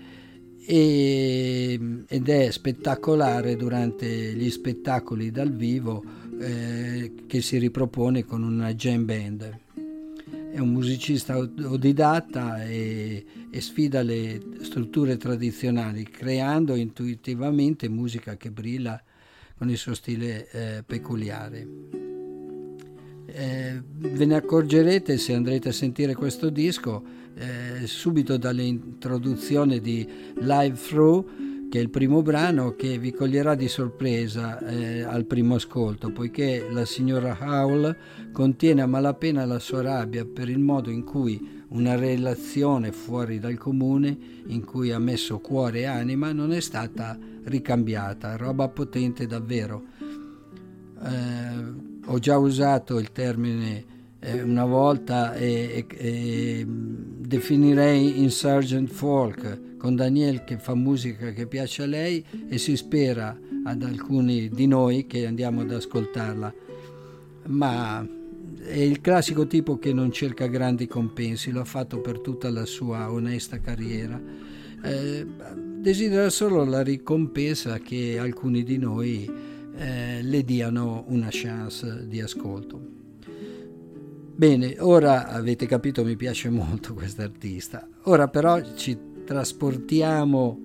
e, 0.70 2.04
ed 2.06 2.28
è 2.28 2.50
spettacolare 2.52 3.56
durante 3.56 4.06
gli 4.06 4.48
spettacoli 4.50 5.32
dal 5.32 5.52
vivo 5.52 6.04
eh, 6.38 7.12
che 7.26 7.40
si 7.40 7.58
ripropone 7.58 8.24
con 8.24 8.44
una 8.44 8.72
jam 8.74 9.04
band 9.04 9.58
è 10.52 10.58
un 10.58 10.70
musicista 10.70 11.34
autodidatta 11.34 12.64
e, 12.64 13.24
e, 13.50 13.60
sfida 13.60 14.02
le 14.02 14.40
strutture 14.62 15.16
tradizionali, 15.16 16.02
creando 16.02 16.74
intuitivamente 16.74 17.88
musica 17.88 18.36
che 18.36 18.50
brilla 18.50 19.00
con 19.56 19.70
il 19.70 19.76
suo 19.76 19.94
stile 19.94 20.50
eh, 20.50 20.82
peculiare. 20.84 21.68
Eh, 23.26 23.80
ve 23.84 24.24
ne 24.24 24.34
accorgerete 24.34 25.18
se 25.18 25.34
andrete 25.34 25.68
a 25.68 25.72
sentire 25.72 26.14
questo 26.14 26.50
disco 26.50 27.19
eh, 27.34 27.86
subito 27.86 28.36
dall'introduzione 28.36 29.80
di 29.80 30.06
Live 30.36 30.76
Through 30.76 31.50
che 31.70 31.78
è 31.78 31.82
il 31.82 31.88
primo 31.88 32.20
brano 32.20 32.74
che 32.74 32.98
vi 32.98 33.12
coglierà 33.12 33.54
di 33.54 33.68
sorpresa 33.68 34.58
eh, 34.58 35.02
al 35.02 35.24
primo 35.24 35.54
ascolto, 35.54 36.10
poiché 36.10 36.66
la 36.68 36.84
signora 36.84 37.38
Howell 37.40 37.96
contiene 38.32 38.82
a 38.82 38.86
malapena 38.86 39.44
la 39.44 39.60
sua 39.60 39.80
rabbia 39.80 40.24
per 40.24 40.48
il 40.48 40.58
modo 40.58 40.90
in 40.90 41.04
cui 41.04 41.62
una 41.68 41.94
relazione 41.94 42.90
fuori 42.90 43.38
dal 43.38 43.56
comune, 43.56 44.18
in 44.46 44.64
cui 44.64 44.90
ha 44.90 44.98
messo 44.98 45.38
cuore 45.38 45.80
e 45.80 45.84
anima, 45.84 46.32
non 46.32 46.52
è 46.52 46.58
stata 46.58 47.16
ricambiata, 47.44 48.36
roba 48.36 48.68
potente 48.68 49.28
davvero. 49.28 49.84
Eh, 51.04 51.88
ho 52.04 52.18
già 52.18 52.36
usato 52.36 52.98
il 52.98 53.12
termine 53.12 53.84
eh, 54.18 54.42
una 54.42 54.64
volta 54.64 55.34
e, 55.34 55.86
definirei 57.30 58.20
insurgent 58.20 58.90
folk 58.90 59.76
con 59.78 59.94
Daniel 59.94 60.42
che 60.42 60.58
fa 60.58 60.74
musica 60.74 61.30
che 61.30 61.46
piace 61.46 61.84
a 61.84 61.86
lei 61.86 62.24
e 62.48 62.58
si 62.58 62.76
spera 62.76 63.38
ad 63.62 63.84
alcuni 63.84 64.48
di 64.48 64.66
noi 64.66 65.06
che 65.06 65.26
andiamo 65.26 65.60
ad 65.60 65.70
ascoltarla. 65.70 66.52
Ma 67.46 68.04
è 68.58 68.78
il 68.78 69.00
classico 69.00 69.46
tipo 69.46 69.78
che 69.78 69.92
non 69.92 70.10
cerca 70.10 70.48
grandi 70.48 70.88
compensi, 70.88 71.52
lo 71.52 71.60
ha 71.60 71.64
fatto 71.64 72.00
per 72.00 72.18
tutta 72.18 72.50
la 72.50 72.64
sua 72.64 73.12
onesta 73.12 73.60
carriera. 73.60 74.20
Eh, 74.82 75.24
desidera 75.78 76.30
solo 76.30 76.64
la 76.64 76.82
ricompensa 76.82 77.78
che 77.78 78.18
alcuni 78.18 78.64
di 78.64 78.76
noi 78.76 79.30
eh, 79.76 80.20
le 80.20 80.42
diano 80.42 81.04
una 81.06 81.28
chance 81.30 82.08
di 82.08 82.20
ascolto. 82.20 82.99
Bene, 84.40 84.76
ora 84.78 85.28
avete 85.28 85.66
capito, 85.66 86.02
mi 86.02 86.16
piace 86.16 86.48
molto 86.48 86.94
quest'artista. 86.94 87.86
Ora 88.04 88.26
però 88.28 88.58
ci 88.74 88.96
trasportiamo 89.22 90.58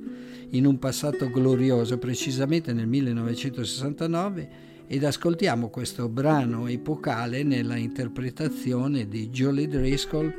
in 0.52 0.66
un 0.66 0.80
passato 0.80 1.30
glorioso, 1.30 1.98
precisamente 1.98 2.72
nel 2.72 2.88
1969, 2.88 4.50
ed 4.88 5.04
ascoltiamo 5.04 5.68
questo 5.68 6.08
brano 6.08 6.68
epocale 6.68 7.44
nella 7.44 7.76
interpretazione 7.76 9.10
di 9.10 9.30
Jolie 9.30 9.68
Driscoll 9.68 10.34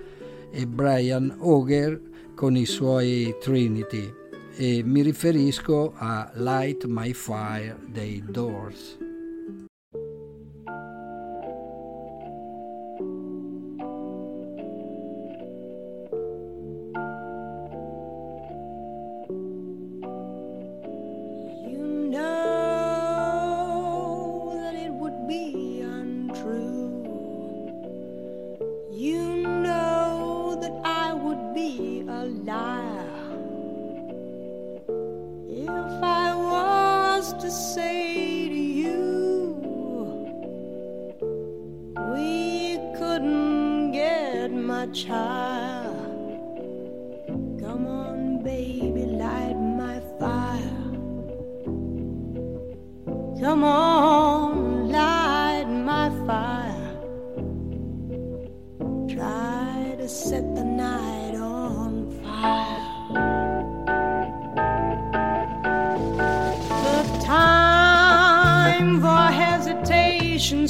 e 0.51 0.66
Brian 0.66 1.37
Auger 1.39 2.01
con 2.34 2.57
i 2.57 2.64
suoi 2.64 3.34
Trinity 3.39 4.11
e 4.57 4.82
mi 4.82 5.03
riferisco 5.03 5.93
a 5.95 6.30
Light 6.37 6.87
My 6.87 7.12
Fire 7.12 7.76
dei 7.87 8.24
Doors. 8.26 9.05
child. 44.96 45.94
Come 47.60 47.86
on, 47.86 48.42
baby, 48.42 49.04
light 49.04 49.54
my 49.54 50.00
fire. 50.18 50.84
Come 53.38 53.62
on, 53.62 54.88
light 54.88 55.66
my 55.68 56.08
fire. 56.26 56.96
Try 59.14 59.96
to 59.98 60.08
set 60.08 60.54
the 60.54 60.64
night 60.64 61.34
on 61.34 62.10
fire. 62.22 62.82
The 66.86 67.02
time 67.22 69.00
for 69.02 69.26
hesitation. 69.44 70.66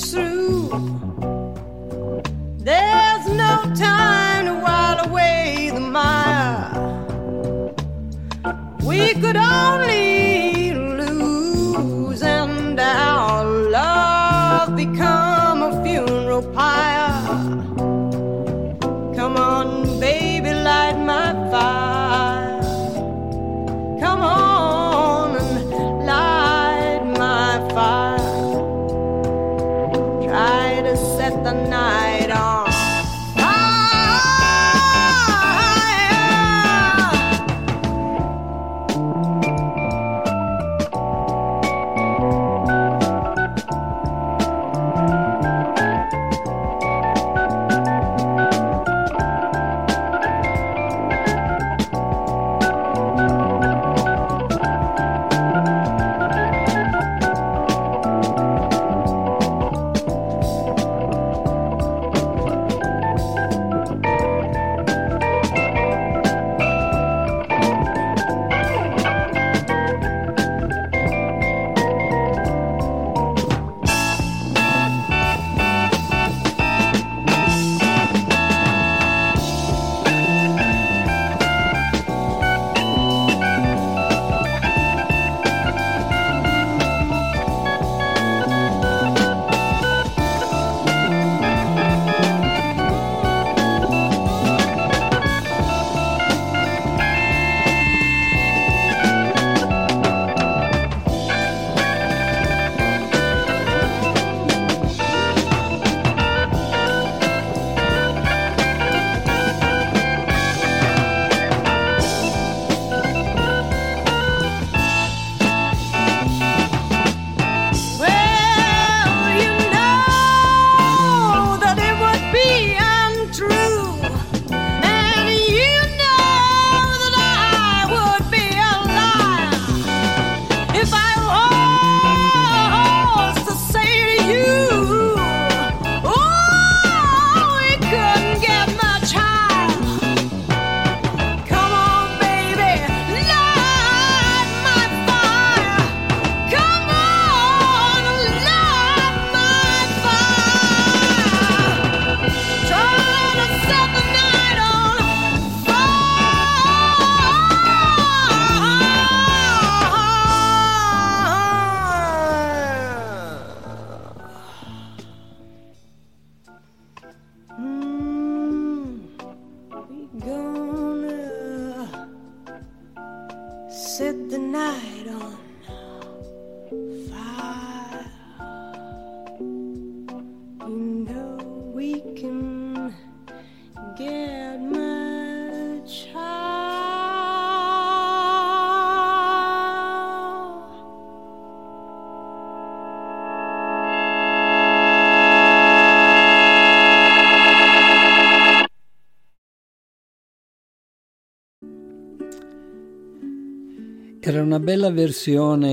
Bella 204.66 204.90
versione 204.90 205.68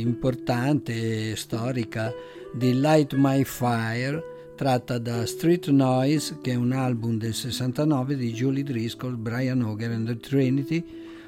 importante, 0.00 1.34
storica, 1.34 2.12
di 2.52 2.78
Light 2.78 3.14
My 3.14 3.42
Fire, 3.42 4.22
tratta 4.54 4.98
da 4.98 5.24
Street 5.24 5.68
Noise, 5.68 6.36
che 6.42 6.50
è 6.50 6.54
un 6.54 6.72
album 6.72 7.16
del 7.16 7.32
69 7.32 8.16
di 8.16 8.30
Julie 8.34 8.64
Driscoll, 8.64 9.16
Brian 9.16 9.62
Auger 9.62 9.92
and 9.92 10.08
the 10.08 10.18
Trinity, 10.18 10.84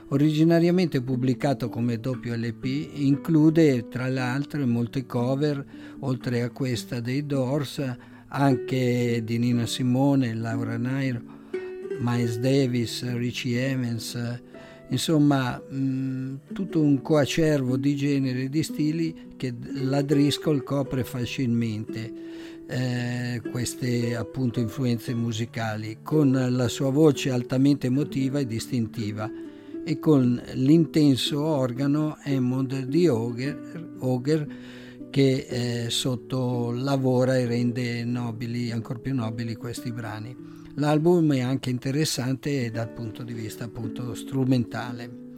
originariamente 0.08 1.00
pubblicato 1.00 1.70
come 1.70 1.98
doppio 1.98 2.36
LP, 2.36 2.90
include 2.92 3.88
tra 3.88 4.06
le 4.06 4.20
altre 4.20 4.66
molte 4.66 5.06
cover, 5.06 5.64
oltre 6.00 6.42
a 6.42 6.50
questa 6.50 7.00
dei 7.00 7.24
Doors, 7.24 7.82
anche 8.28 9.22
di 9.24 9.38
Nina 9.38 9.64
Simone, 9.64 10.34
Laura 10.34 10.76
Nairo, 10.76 11.22
Miles 11.98 12.36
Davis, 12.36 13.10
Richie 13.14 13.70
Evans, 13.70 14.38
insomma 14.90 15.58
mh, 15.58 16.52
tutto 16.52 16.80
un 16.80 17.00
coacervo 17.02 17.76
di 17.76 17.96
generi 17.96 18.44
e 18.44 18.48
di 18.48 18.62
stili 18.62 19.32
che 19.36 19.54
la 19.82 20.02
Driscoll 20.02 20.62
copre 20.62 21.04
facilmente 21.04 22.12
eh, 22.66 23.42
queste 23.50 24.14
appunto 24.14 24.60
influenze 24.60 25.14
musicali 25.14 25.98
con 26.02 26.30
la 26.50 26.68
sua 26.68 26.90
voce 26.90 27.30
altamente 27.30 27.88
emotiva 27.88 28.38
e 28.38 28.46
distintiva 28.46 29.30
e 29.84 29.98
con 29.98 30.40
l'intenso 30.54 31.42
organo 31.42 32.16
Hammond 32.22 32.84
di 32.84 33.06
Auger 33.06 34.46
che 35.10 35.46
eh, 35.48 35.90
sotto 35.90 36.70
lavora 36.70 37.36
e 37.36 37.46
rende 37.46 38.04
nobili, 38.04 38.70
ancora 38.70 38.98
più 39.00 39.14
nobili 39.14 39.56
questi 39.56 39.90
brani. 39.90 40.59
L'album 40.74 41.34
è 41.34 41.40
anche 41.40 41.68
interessante 41.70 42.70
dal 42.70 42.90
punto 42.90 43.22
di 43.22 43.32
vista 43.32 43.64
appunto 43.64 44.14
strumentale. 44.14 45.28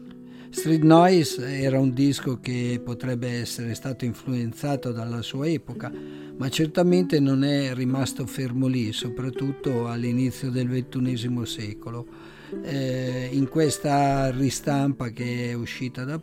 Street 0.50 0.82
Noise 0.82 1.60
era 1.60 1.80
un 1.80 1.94
disco 1.94 2.38
che 2.38 2.78
potrebbe 2.84 3.40
essere 3.40 3.74
stato 3.74 4.04
influenzato 4.04 4.92
dalla 4.92 5.22
sua 5.22 5.48
epoca, 5.48 5.90
ma 6.36 6.48
certamente 6.50 7.18
non 7.20 7.42
è 7.42 7.72
rimasto 7.72 8.26
fermo 8.26 8.66
lì, 8.66 8.92
soprattutto 8.92 9.88
all'inizio 9.88 10.50
del 10.50 10.68
XXI 10.68 11.46
secolo. 11.46 12.06
Eh, 12.62 13.30
in 13.32 13.48
questa 13.48 14.30
ristampa 14.30 15.08
che 15.08 15.50
è 15.50 15.54
uscita 15.54 16.04
da, 16.04 16.20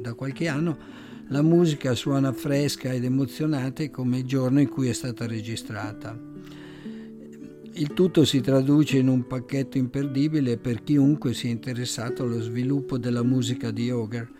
da 0.00 0.14
qualche 0.14 0.46
anno, 0.46 0.78
la 1.28 1.42
musica 1.42 1.94
suona 1.94 2.32
fresca 2.32 2.92
ed 2.92 3.02
emozionante 3.02 3.90
come 3.90 4.18
il 4.18 4.24
giorno 4.24 4.60
in 4.60 4.68
cui 4.68 4.88
è 4.88 4.92
stata 4.92 5.26
registrata. 5.26 6.33
Il 7.76 7.92
tutto 7.92 8.24
si 8.24 8.40
traduce 8.40 8.98
in 8.98 9.08
un 9.08 9.26
pacchetto 9.26 9.78
imperdibile 9.78 10.58
per 10.58 10.84
chiunque 10.84 11.34
sia 11.34 11.50
interessato 11.50 12.22
allo 12.22 12.40
sviluppo 12.40 12.98
della 12.98 13.24
musica 13.24 13.72
di 13.72 13.90
Auger, 13.90 14.30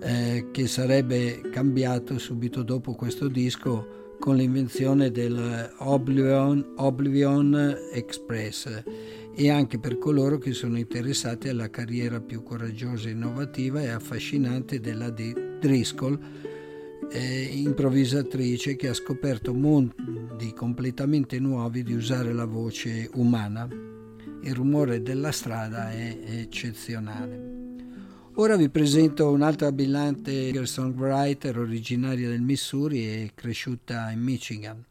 eh, 0.00 0.48
che 0.50 0.66
sarebbe 0.66 1.40
cambiato 1.52 2.18
subito 2.18 2.64
dopo 2.64 2.94
questo 2.94 3.28
disco 3.28 4.16
con 4.18 4.34
l'invenzione 4.34 5.12
del 5.12 5.72
Oblivion, 5.78 7.76
Express 7.92 8.82
e 9.36 9.50
anche 9.50 9.78
per 9.78 9.98
coloro 9.98 10.38
che 10.38 10.52
sono 10.52 10.76
interessati 10.76 11.48
alla 11.48 11.70
carriera 11.70 12.20
più 12.20 12.42
coraggiosa, 12.42 13.08
innovativa 13.08 13.82
e 13.82 13.90
affascinante 13.90 14.80
della 14.80 15.10
Driscoll, 15.10 16.18
improvvisatrice 17.12 18.76
che 18.76 18.88
ha 18.88 18.94
scoperto 18.94 19.52
mondi 19.54 20.52
completamente 20.54 21.38
nuovi 21.38 21.82
di 21.82 21.92
usare 21.94 22.32
la 22.32 22.44
voce 22.44 23.08
umana. 23.14 23.68
Il 24.42 24.54
rumore 24.54 25.02
della 25.02 25.32
strada 25.32 25.90
è 25.90 26.18
eccezionale. 26.26 27.62
Ora 28.34 28.56
vi 28.56 28.68
presento 28.68 29.30
un'altra 29.30 29.70
brillante 29.70 30.66
songwriter 30.66 31.58
originaria 31.58 32.28
del 32.28 32.42
Missouri 32.42 33.06
e 33.06 33.30
cresciuta 33.34 34.10
in 34.10 34.20
Michigan. 34.20 34.84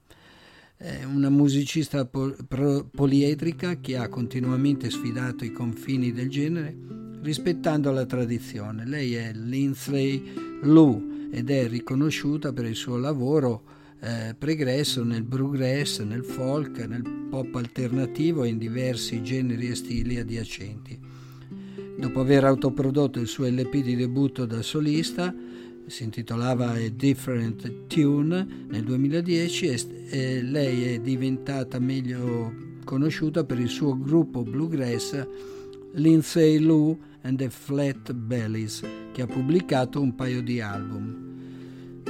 Una 1.05 1.29
musicista 1.29 2.05
poliedrica 2.05 3.79
che 3.79 3.95
ha 3.95 4.07
continuamente 4.07 4.89
sfidato 4.89 5.45
i 5.45 5.51
confini 5.51 6.11
del 6.11 6.29
genere 6.29 6.75
rispettando 7.21 7.91
la 7.91 8.05
tradizione. 8.05 8.85
Lei 8.85 9.15
è 9.15 9.31
Lindsay 9.33 10.59
Lou 10.63 11.11
ed 11.33 11.49
è 11.49 11.67
riconosciuta 11.67 12.53
per 12.53 12.65
il 12.65 12.75
suo 12.75 12.95
lavoro 12.95 13.63
eh, 14.01 14.35
pregresso 14.37 15.03
nel 15.03 15.23
bluegrass, 15.23 16.01
nel 16.01 16.23
folk, 16.23 16.77
nel 16.85 17.01
pop 17.27 17.55
alternativo 17.55 18.43
e 18.43 18.49
in 18.49 18.59
diversi 18.59 19.23
generi 19.23 19.69
e 19.69 19.75
stili 19.75 20.19
adiacenti. 20.19 20.99
Dopo 21.97 22.19
aver 22.19 22.43
autoprodotto 22.43 23.19
il 23.19 23.25
suo 23.27 23.47
LP 23.47 23.81
di 23.81 23.95
debutto 23.95 24.45
da 24.45 24.61
solista, 24.61 25.33
si 25.87 26.03
intitolava 26.03 26.69
A 26.69 26.89
Different 26.89 27.87
Tune 27.87 28.65
nel 28.67 28.83
2010 28.83 29.67
e, 30.09 30.41
lei 30.43 30.93
è 30.93 30.99
diventata 30.99 31.79
meglio 31.79 32.53
conosciuta 32.83 33.43
per 33.43 33.59
il 33.59 33.69
suo 33.69 33.97
gruppo 33.97 34.43
bluegrass 34.43 35.25
Lindsay 35.93 36.59
Lou 36.59 36.95
and 37.21 37.37
the 37.37 37.49
Flat 37.49 38.13
Bellies, 38.13 38.83
che 39.11 39.23
ha 39.23 39.27
pubblicato 39.27 39.99
un 39.99 40.13
paio 40.13 40.41
di 40.43 40.59
album 40.59 41.22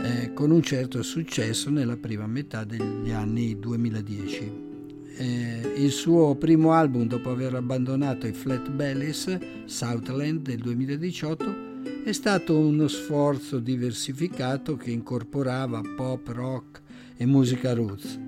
eh, 0.02 0.34
con 0.34 0.52
un 0.52 0.62
certo 0.62 1.02
successo 1.04 1.70
nella 1.70 1.98
prima 1.98 2.28
metà 2.28 2.64
degli 2.64 3.12
anni 3.12 3.58
2010. 3.60 4.72
Eh, 5.16 5.74
il 5.78 5.92
suo 5.92 6.36
primo 6.36 6.72
album 6.72 7.08
dopo 7.08 7.30
aver 7.30 7.54
abbandonato 7.54 8.26
i 8.26 8.34
Flat 8.34 8.70
Bellies, 8.70 9.38
Southland 9.66 10.42
del 10.42 10.58
2018, 10.58 11.72
è 12.04 12.12
stato 12.12 12.58
uno 12.58 12.88
sforzo 12.88 13.60
diversificato 13.60 14.76
che 14.76 14.92
incorporava 14.92 15.82
pop, 15.96 16.28
rock 16.30 16.82
e 17.16 17.26
musica 17.26 17.74
roots. 17.74 18.20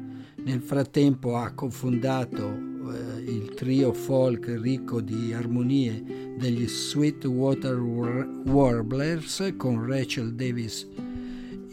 Nel 0.43 0.61
frattempo 0.61 1.37
ha 1.37 1.51
cofondato 1.51 2.73
eh, 2.93 3.21
il 3.31 3.53
trio 3.55 3.91
folk 3.93 4.59
ricco 4.61 5.01
di 5.01 5.33
armonie 5.33 6.35
degli 6.37 6.67
Sweetwater 6.67 7.79
Warblers 7.79 9.53
con 9.57 9.85
Rachel 9.85 10.35
Davis 10.35 10.87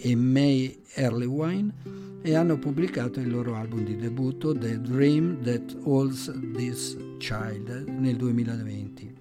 e 0.04 0.16
May 0.16 0.80
Erlewine 0.94 1.72
e 2.22 2.34
hanno 2.34 2.58
pubblicato 2.58 3.20
il 3.20 3.30
loro 3.30 3.54
album 3.54 3.84
di 3.84 3.96
debutto 3.96 4.52
The 4.52 4.80
Dream 4.80 5.40
That 5.42 5.76
Holds 5.82 6.32
This 6.54 6.96
Child 7.18 7.86
nel 7.86 8.16
2020. 8.16 9.16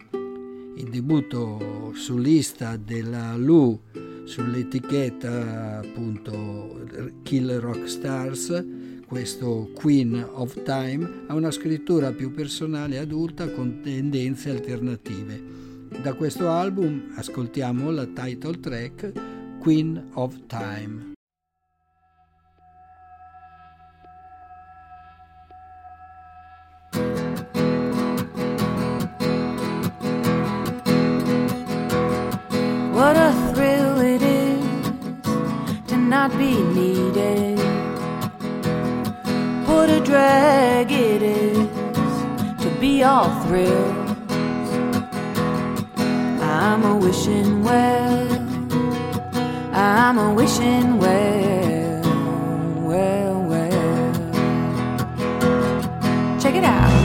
Il 0.78 0.90
debutto 0.90 1.92
su 1.94 2.18
lista 2.18 2.78
della 2.78 3.36
Lu 3.38 3.80
sull'etichetta 4.24 5.80
appunto 5.80 6.84
Kill 7.22 7.60
Rock 7.60 7.88
Stars, 7.88 8.66
questo 9.06 9.70
Queen 9.76 10.26
of 10.34 10.64
Time, 10.64 11.26
ha 11.28 11.36
una 11.36 11.52
scrittura 11.52 12.12
più 12.12 12.32
personale 12.32 12.96
e 12.96 13.00
adulta 13.00 13.52
con 13.52 13.82
tendenze 13.84 14.50
alternative. 14.50 15.60
Da 16.02 16.14
questo 16.14 16.50
album 16.50 17.12
ascoltiamo 17.16 17.92
la 17.92 18.08
title 18.08 18.60
track 18.60 19.12
Queen 19.62 20.12
of 20.16 20.48
Time. 20.48 21.14
What 32.92 33.16
a 33.16 33.32
thrill 33.54 34.00
it 34.02 34.24
is 34.24 34.66
to 35.90 35.98
not 35.98 36.32
be 36.40 36.60
needed. 36.74 37.60
What 39.68 39.92
a 39.92 40.02
drag 40.04 40.92
it 40.92 41.22
is 41.22 41.70
to 42.64 42.78
be 42.80 43.04
all 43.04 43.30
thrills. 43.44 44.18
I'm 46.42 46.84
a 46.84 46.98
wishing 46.98 47.64
well. 47.64 48.41
I'm 49.82 50.20
a 50.20 50.32
wishing 50.32 51.00
well. 51.00 52.02
Well, 52.84 53.42
well. 53.50 54.14
Check 56.40 56.54
it 56.54 56.64
out. 56.64 57.01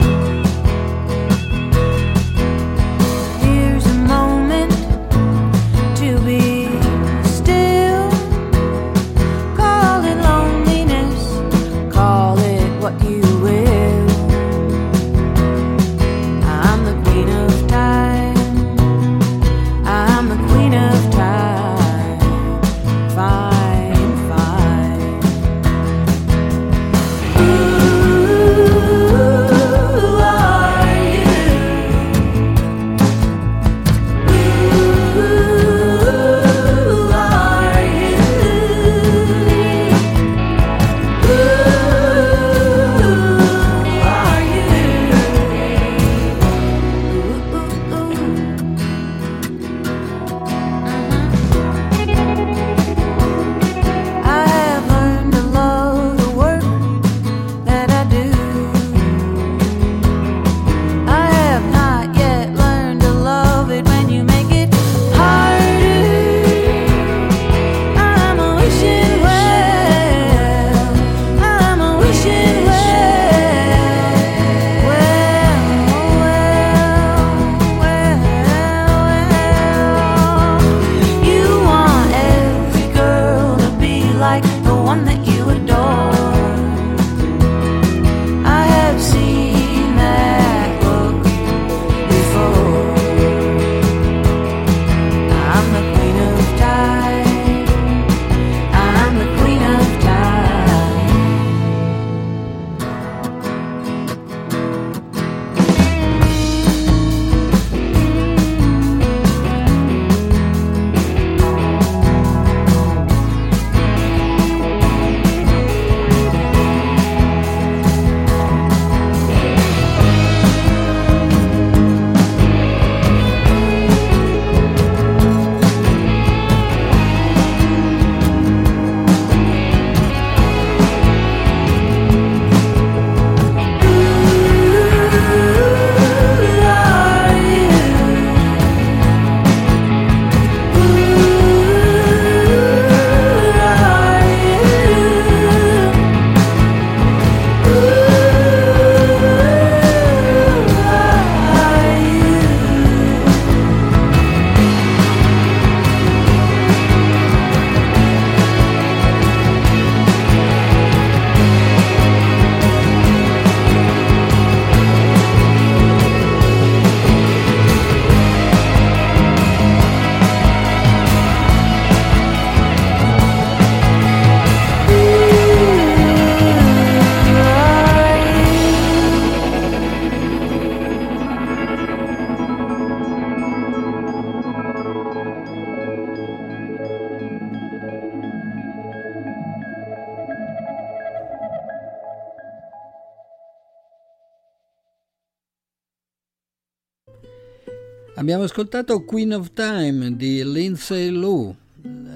Abbiamo 198.27 198.43
ascoltato 198.43 199.05
Queen 199.05 199.31
of 199.31 199.53
Time 199.53 200.17
di 200.17 200.43
Lindsay 200.43 201.11
Lou. 201.11 201.55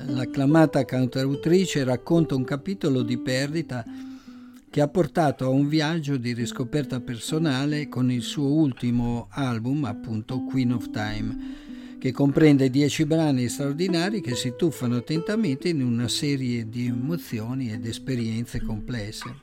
L'acclamata 0.08 0.84
cantautrice 0.84 1.86
racconta 1.86 2.36
un 2.36 2.44
capitolo 2.44 3.02
di 3.02 3.18
perdita 3.18 3.86
che 4.70 4.82
ha 4.82 4.90
portato 4.90 5.46
a 5.46 5.48
un 5.48 5.70
viaggio 5.70 6.18
di 6.18 6.34
riscoperta 6.34 7.00
personale 7.00 7.88
con 7.88 8.12
il 8.12 8.24
suo 8.24 8.52
ultimo 8.52 9.28
album, 9.30 9.86
appunto 9.86 10.44
Queen 10.44 10.74
of 10.74 10.90
Time, 10.90 11.38
che 11.98 12.12
comprende 12.12 12.70
dieci 12.70 13.06
brani 13.06 13.48
straordinari 13.48 14.20
che 14.20 14.36
si 14.36 14.56
tuffano 14.58 14.98
attentamente 14.98 15.70
in 15.70 15.82
una 15.82 16.10
serie 16.10 16.68
di 16.68 16.88
emozioni 16.88 17.72
ed 17.72 17.86
esperienze 17.86 18.62
complesse. 18.62 19.34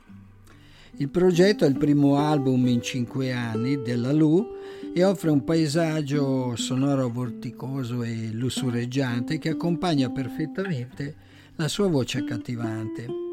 Il 0.97 1.09
progetto 1.09 1.65
è 1.65 1.67
il 1.67 1.77
primo 1.79 2.17
album 2.17 2.67
in 2.67 2.83
cinque 2.83 3.31
anni 3.31 3.81
della 3.81 4.11
Lu 4.11 4.45
e 4.93 5.03
offre 5.03 5.29
un 5.29 5.43
paesaggio 5.43 6.55
sonoro 6.55 7.09
vorticoso 7.09 8.03
e 8.03 8.29
lussureggiante 8.31 9.37
che 9.37 9.49
accompagna 9.49 10.09
perfettamente 10.09 11.15
la 11.55 11.67
sua 11.67 11.87
voce 11.87 12.19
accattivante. 12.19 13.27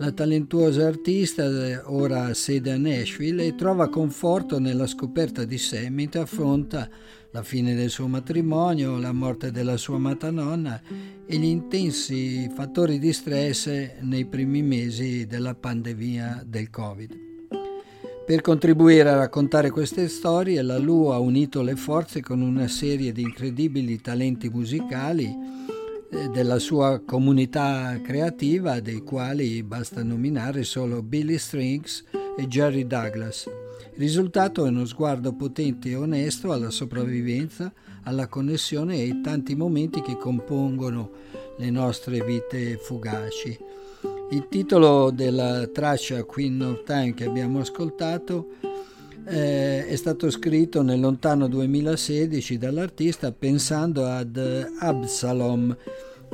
La 0.00 0.12
talentuosa 0.12 0.86
artista 0.86 1.82
ora 1.86 2.26
ha 2.26 2.34
sede 2.34 2.70
a 2.70 2.78
Nashville 2.78 3.46
e 3.46 3.54
trova 3.56 3.88
conforto 3.88 4.60
nella 4.60 4.86
scoperta 4.86 5.44
di 5.44 5.58
sé 5.58 5.90
mentre 5.90 6.20
affronta 6.20 6.88
la 7.32 7.42
fine 7.42 7.74
del 7.74 7.90
suo 7.90 8.06
matrimonio, 8.06 8.98
la 8.98 9.12
morte 9.12 9.50
della 9.50 9.76
sua 9.76 9.96
amata 9.96 10.30
nonna 10.30 10.80
e 11.26 11.36
gli 11.36 11.44
intensi 11.44 12.48
fattori 12.54 13.00
di 13.00 13.12
stress 13.12 13.66
nei 14.00 14.24
primi 14.24 14.62
mesi 14.62 15.26
della 15.26 15.54
pandemia 15.54 16.44
del 16.46 16.70
Covid. 16.70 17.27
Per 18.28 18.42
contribuire 18.42 19.08
a 19.08 19.16
raccontare 19.16 19.70
queste 19.70 20.06
storie, 20.06 20.60
la 20.60 20.76
Lu 20.76 21.06
ha 21.06 21.18
unito 21.18 21.62
le 21.62 21.76
forze 21.76 22.20
con 22.20 22.42
una 22.42 22.68
serie 22.68 23.10
di 23.10 23.22
incredibili 23.22 24.02
talenti 24.02 24.50
musicali 24.50 25.34
eh, 26.10 26.28
della 26.28 26.58
sua 26.58 27.00
comunità 27.06 27.98
creativa, 28.02 28.80
dei 28.80 29.00
quali 29.00 29.62
basta 29.62 30.02
nominare 30.02 30.64
solo 30.64 31.00
Billy 31.00 31.38
Strings 31.38 32.04
e 32.36 32.46
Jerry 32.46 32.86
Douglas. 32.86 33.46
Il 33.46 33.98
risultato 33.98 34.66
è 34.66 34.68
uno 34.68 34.84
sguardo 34.84 35.32
potente 35.32 35.88
e 35.88 35.96
onesto 35.96 36.52
alla 36.52 36.68
sopravvivenza, 36.68 37.72
alla 38.02 38.26
connessione 38.26 38.96
e 38.96 39.00
ai 39.04 39.22
tanti 39.22 39.56
momenti 39.56 40.02
che 40.02 40.18
compongono 40.18 41.12
le 41.56 41.70
nostre 41.70 42.22
vite 42.22 42.76
fugaci. 42.76 43.77
Il 44.30 44.46
titolo 44.50 45.10
della 45.10 45.66
traccia 45.68 46.22
Queen 46.24 46.60
of 46.60 46.84
Time 46.84 47.14
che 47.14 47.24
abbiamo 47.24 47.60
ascoltato 47.60 48.48
eh, 49.24 49.86
è 49.86 49.96
stato 49.96 50.28
scritto 50.30 50.82
nel 50.82 51.00
lontano 51.00 51.48
2016 51.48 52.58
dall'artista 52.58 53.32
pensando 53.32 54.04
ad 54.04 54.36
Absalom, 54.80 55.74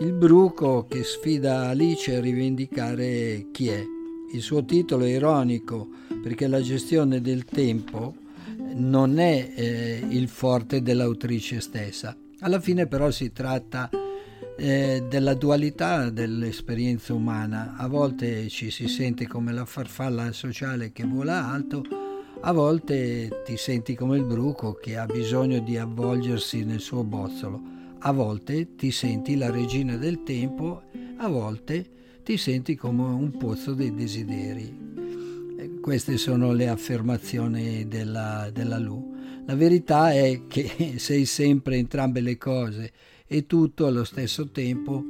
il 0.00 0.12
bruco 0.12 0.86
che 0.88 1.04
sfida 1.04 1.68
Alice 1.68 2.16
a 2.16 2.20
rivendicare 2.20 3.46
chi 3.52 3.68
è. 3.68 3.84
Il 4.32 4.42
suo 4.42 4.64
titolo 4.64 5.04
è 5.04 5.10
ironico 5.10 5.88
perché 6.20 6.48
la 6.48 6.60
gestione 6.60 7.20
del 7.20 7.44
tempo 7.44 8.16
non 8.74 9.20
è 9.20 9.52
eh, 9.54 10.04
il 10.08 10.26
forte 10.26 10.82
dell'autrice 10.82 11.60
stessa. 11.60 12.16
Alla 12.40 12.58
fine 12.58 12.88
però 12.88 13.12
si 13.12 13.30
tratta 13.30 13.88
eh, 14.56 15.04
della 15.08 15.34
dualità 15.34 16.10
dell'esperienza 16.10 17.12
umana. 17.14 17.74
A 17.76 17.86
volte 17.86 18.48
ci 18.48 18.70
si 18.70 18.88
sente 18.88 19.26
come 19.26 19.52
la 19.52 19.64
farfalla 19.64 20.32
sociale 20.32 20.92
che 20.92 21.04
vola 21.04 21.46
alto, 21.46 21.82
a 22.40 22.52
volte 22.52 23.42
ti 23.44 23.56
senti 23.56 23.94
come 23.94 24.16
il 24.16 24.24
bruco 24.24 24.74
che 24.74 24.96
ha 24.96 25.06
bisogno 25.06 25.60
di 25.60 25.76
avvolgersi 25.78 26.64
nel 26.64 26.80
suo 26.80 27.02
bozzolo, 27.02 27.60
a 28.00 28.12
volte 28.12 28.76
ti 28.76 28.90
senti 28.90 29.36
la 29.36 29.50
regina 29.50 29.96
del 29.96 30.22
tempo, 30.24 30.82
a 31.16 31.28
volte 31.28 31.86
ti 32.22 32.36
senti 32.36 32.74
come 32.74 33.02
un 33.02 33.36
pozzo 33.36 33.72
dei 33.72 33.94
desideri. 33.94 34.82
Eh, 35.58 35.80
queste 35.80 36.16
sono 36.16 36.52
le 36.52 36.68
affermazioni 36.68 37.88
della, 37.88 38.50
della 38.52 38.78
Lu. 38.78 39.12
La 39.46 39.54
verità 39.54 40.12
è 40.12 40.42
che 40.46 40.94
sei 40.98 41.24
sempre 41.24 41.76
entrambe 41.76 42.20
le 42.20 42.36
cose 42.36 42.92
e 43.26 43.46
tutto 43.46 43.86
allo 43.86 44.04
stesso 44.04 44.50
tempo 44.50 45.02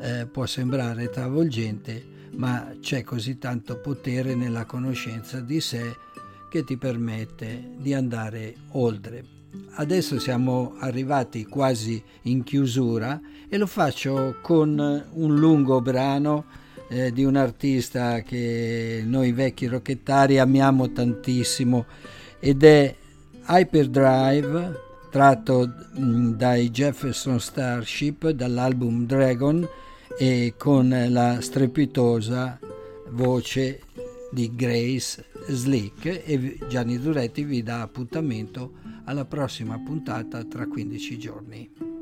eh, 0.00 0.26
può 0.26 0.44
sembrare 0.44 1.08
travolgente, 1.08 2.04
ma 2.32 2.74
c'è 2.80 3.04
così 3.04 3.38
tanto 3.38 3.78
potere 3.78 4.34
nella 4.34 4.64
conoscenza 4.64 5.38
di 5.38 5.60
sé 5.60 5.96
che 6.50 6.64
ti 6.64 6.76
permette 6.76 7.70
di 7.76 7.94
andare 7.94 8.54
oltre. 8.72 9.24
Adesso 9.76 10.18
siamo 10.18 10.74
arrivati 10.80 11.44
quasi 11.44 12.02
in 12.22 12.42
chiusura 12.42 13.20
e 13.48 13.56
lo 13.56 13.66
faccio 13.66 14.38
con 14.42 15.06
un 15.12 15.36
lungo 15.36 15.80
brano 15.80 16.46
eh, 16.88 17.12
di 17.12 17.22
un 17.22 17.36
artista 17.36 18.22
che 18.22 19.04
noi 19.06 19.30
vecchi 19.30 19.66
rocchettari 19.66 20.40
amiamo 20.40 20.90
tantissimo 20.90 21.86
ed 22.40 22.64
è 22.64 22.96
Hyperdrive 23.46 24.92
tratto 25.14 25.72
mh, 25.92 26.30
dai 26.30 26.70
Jefferson 26.70 27.38
Starship 27.38 28.30
dall'album 28.30 29.06
Dragon 29.06 29.64
e 30.18 30.54
con 30.58 30.88
la 31.08 31.40
strepitosa 31.40 32.58
voce 33.10 33.82
di 34.32 34.50
Grace 34.56 35.24
Slick 35.46 36.04
e 36.04 36.58
Gianni 36.68 36.98
Duretti 36.98 37.44
vi 37.44 37.62
dà 37.62 37.82
appuntamento 37.82 38.72
alla 39.04 39.24
prossima 39.24 39.78
puntata 39.78 40.42
tra 40.42 40.66
15 40.66 41.16
giorni. 41.16 41.93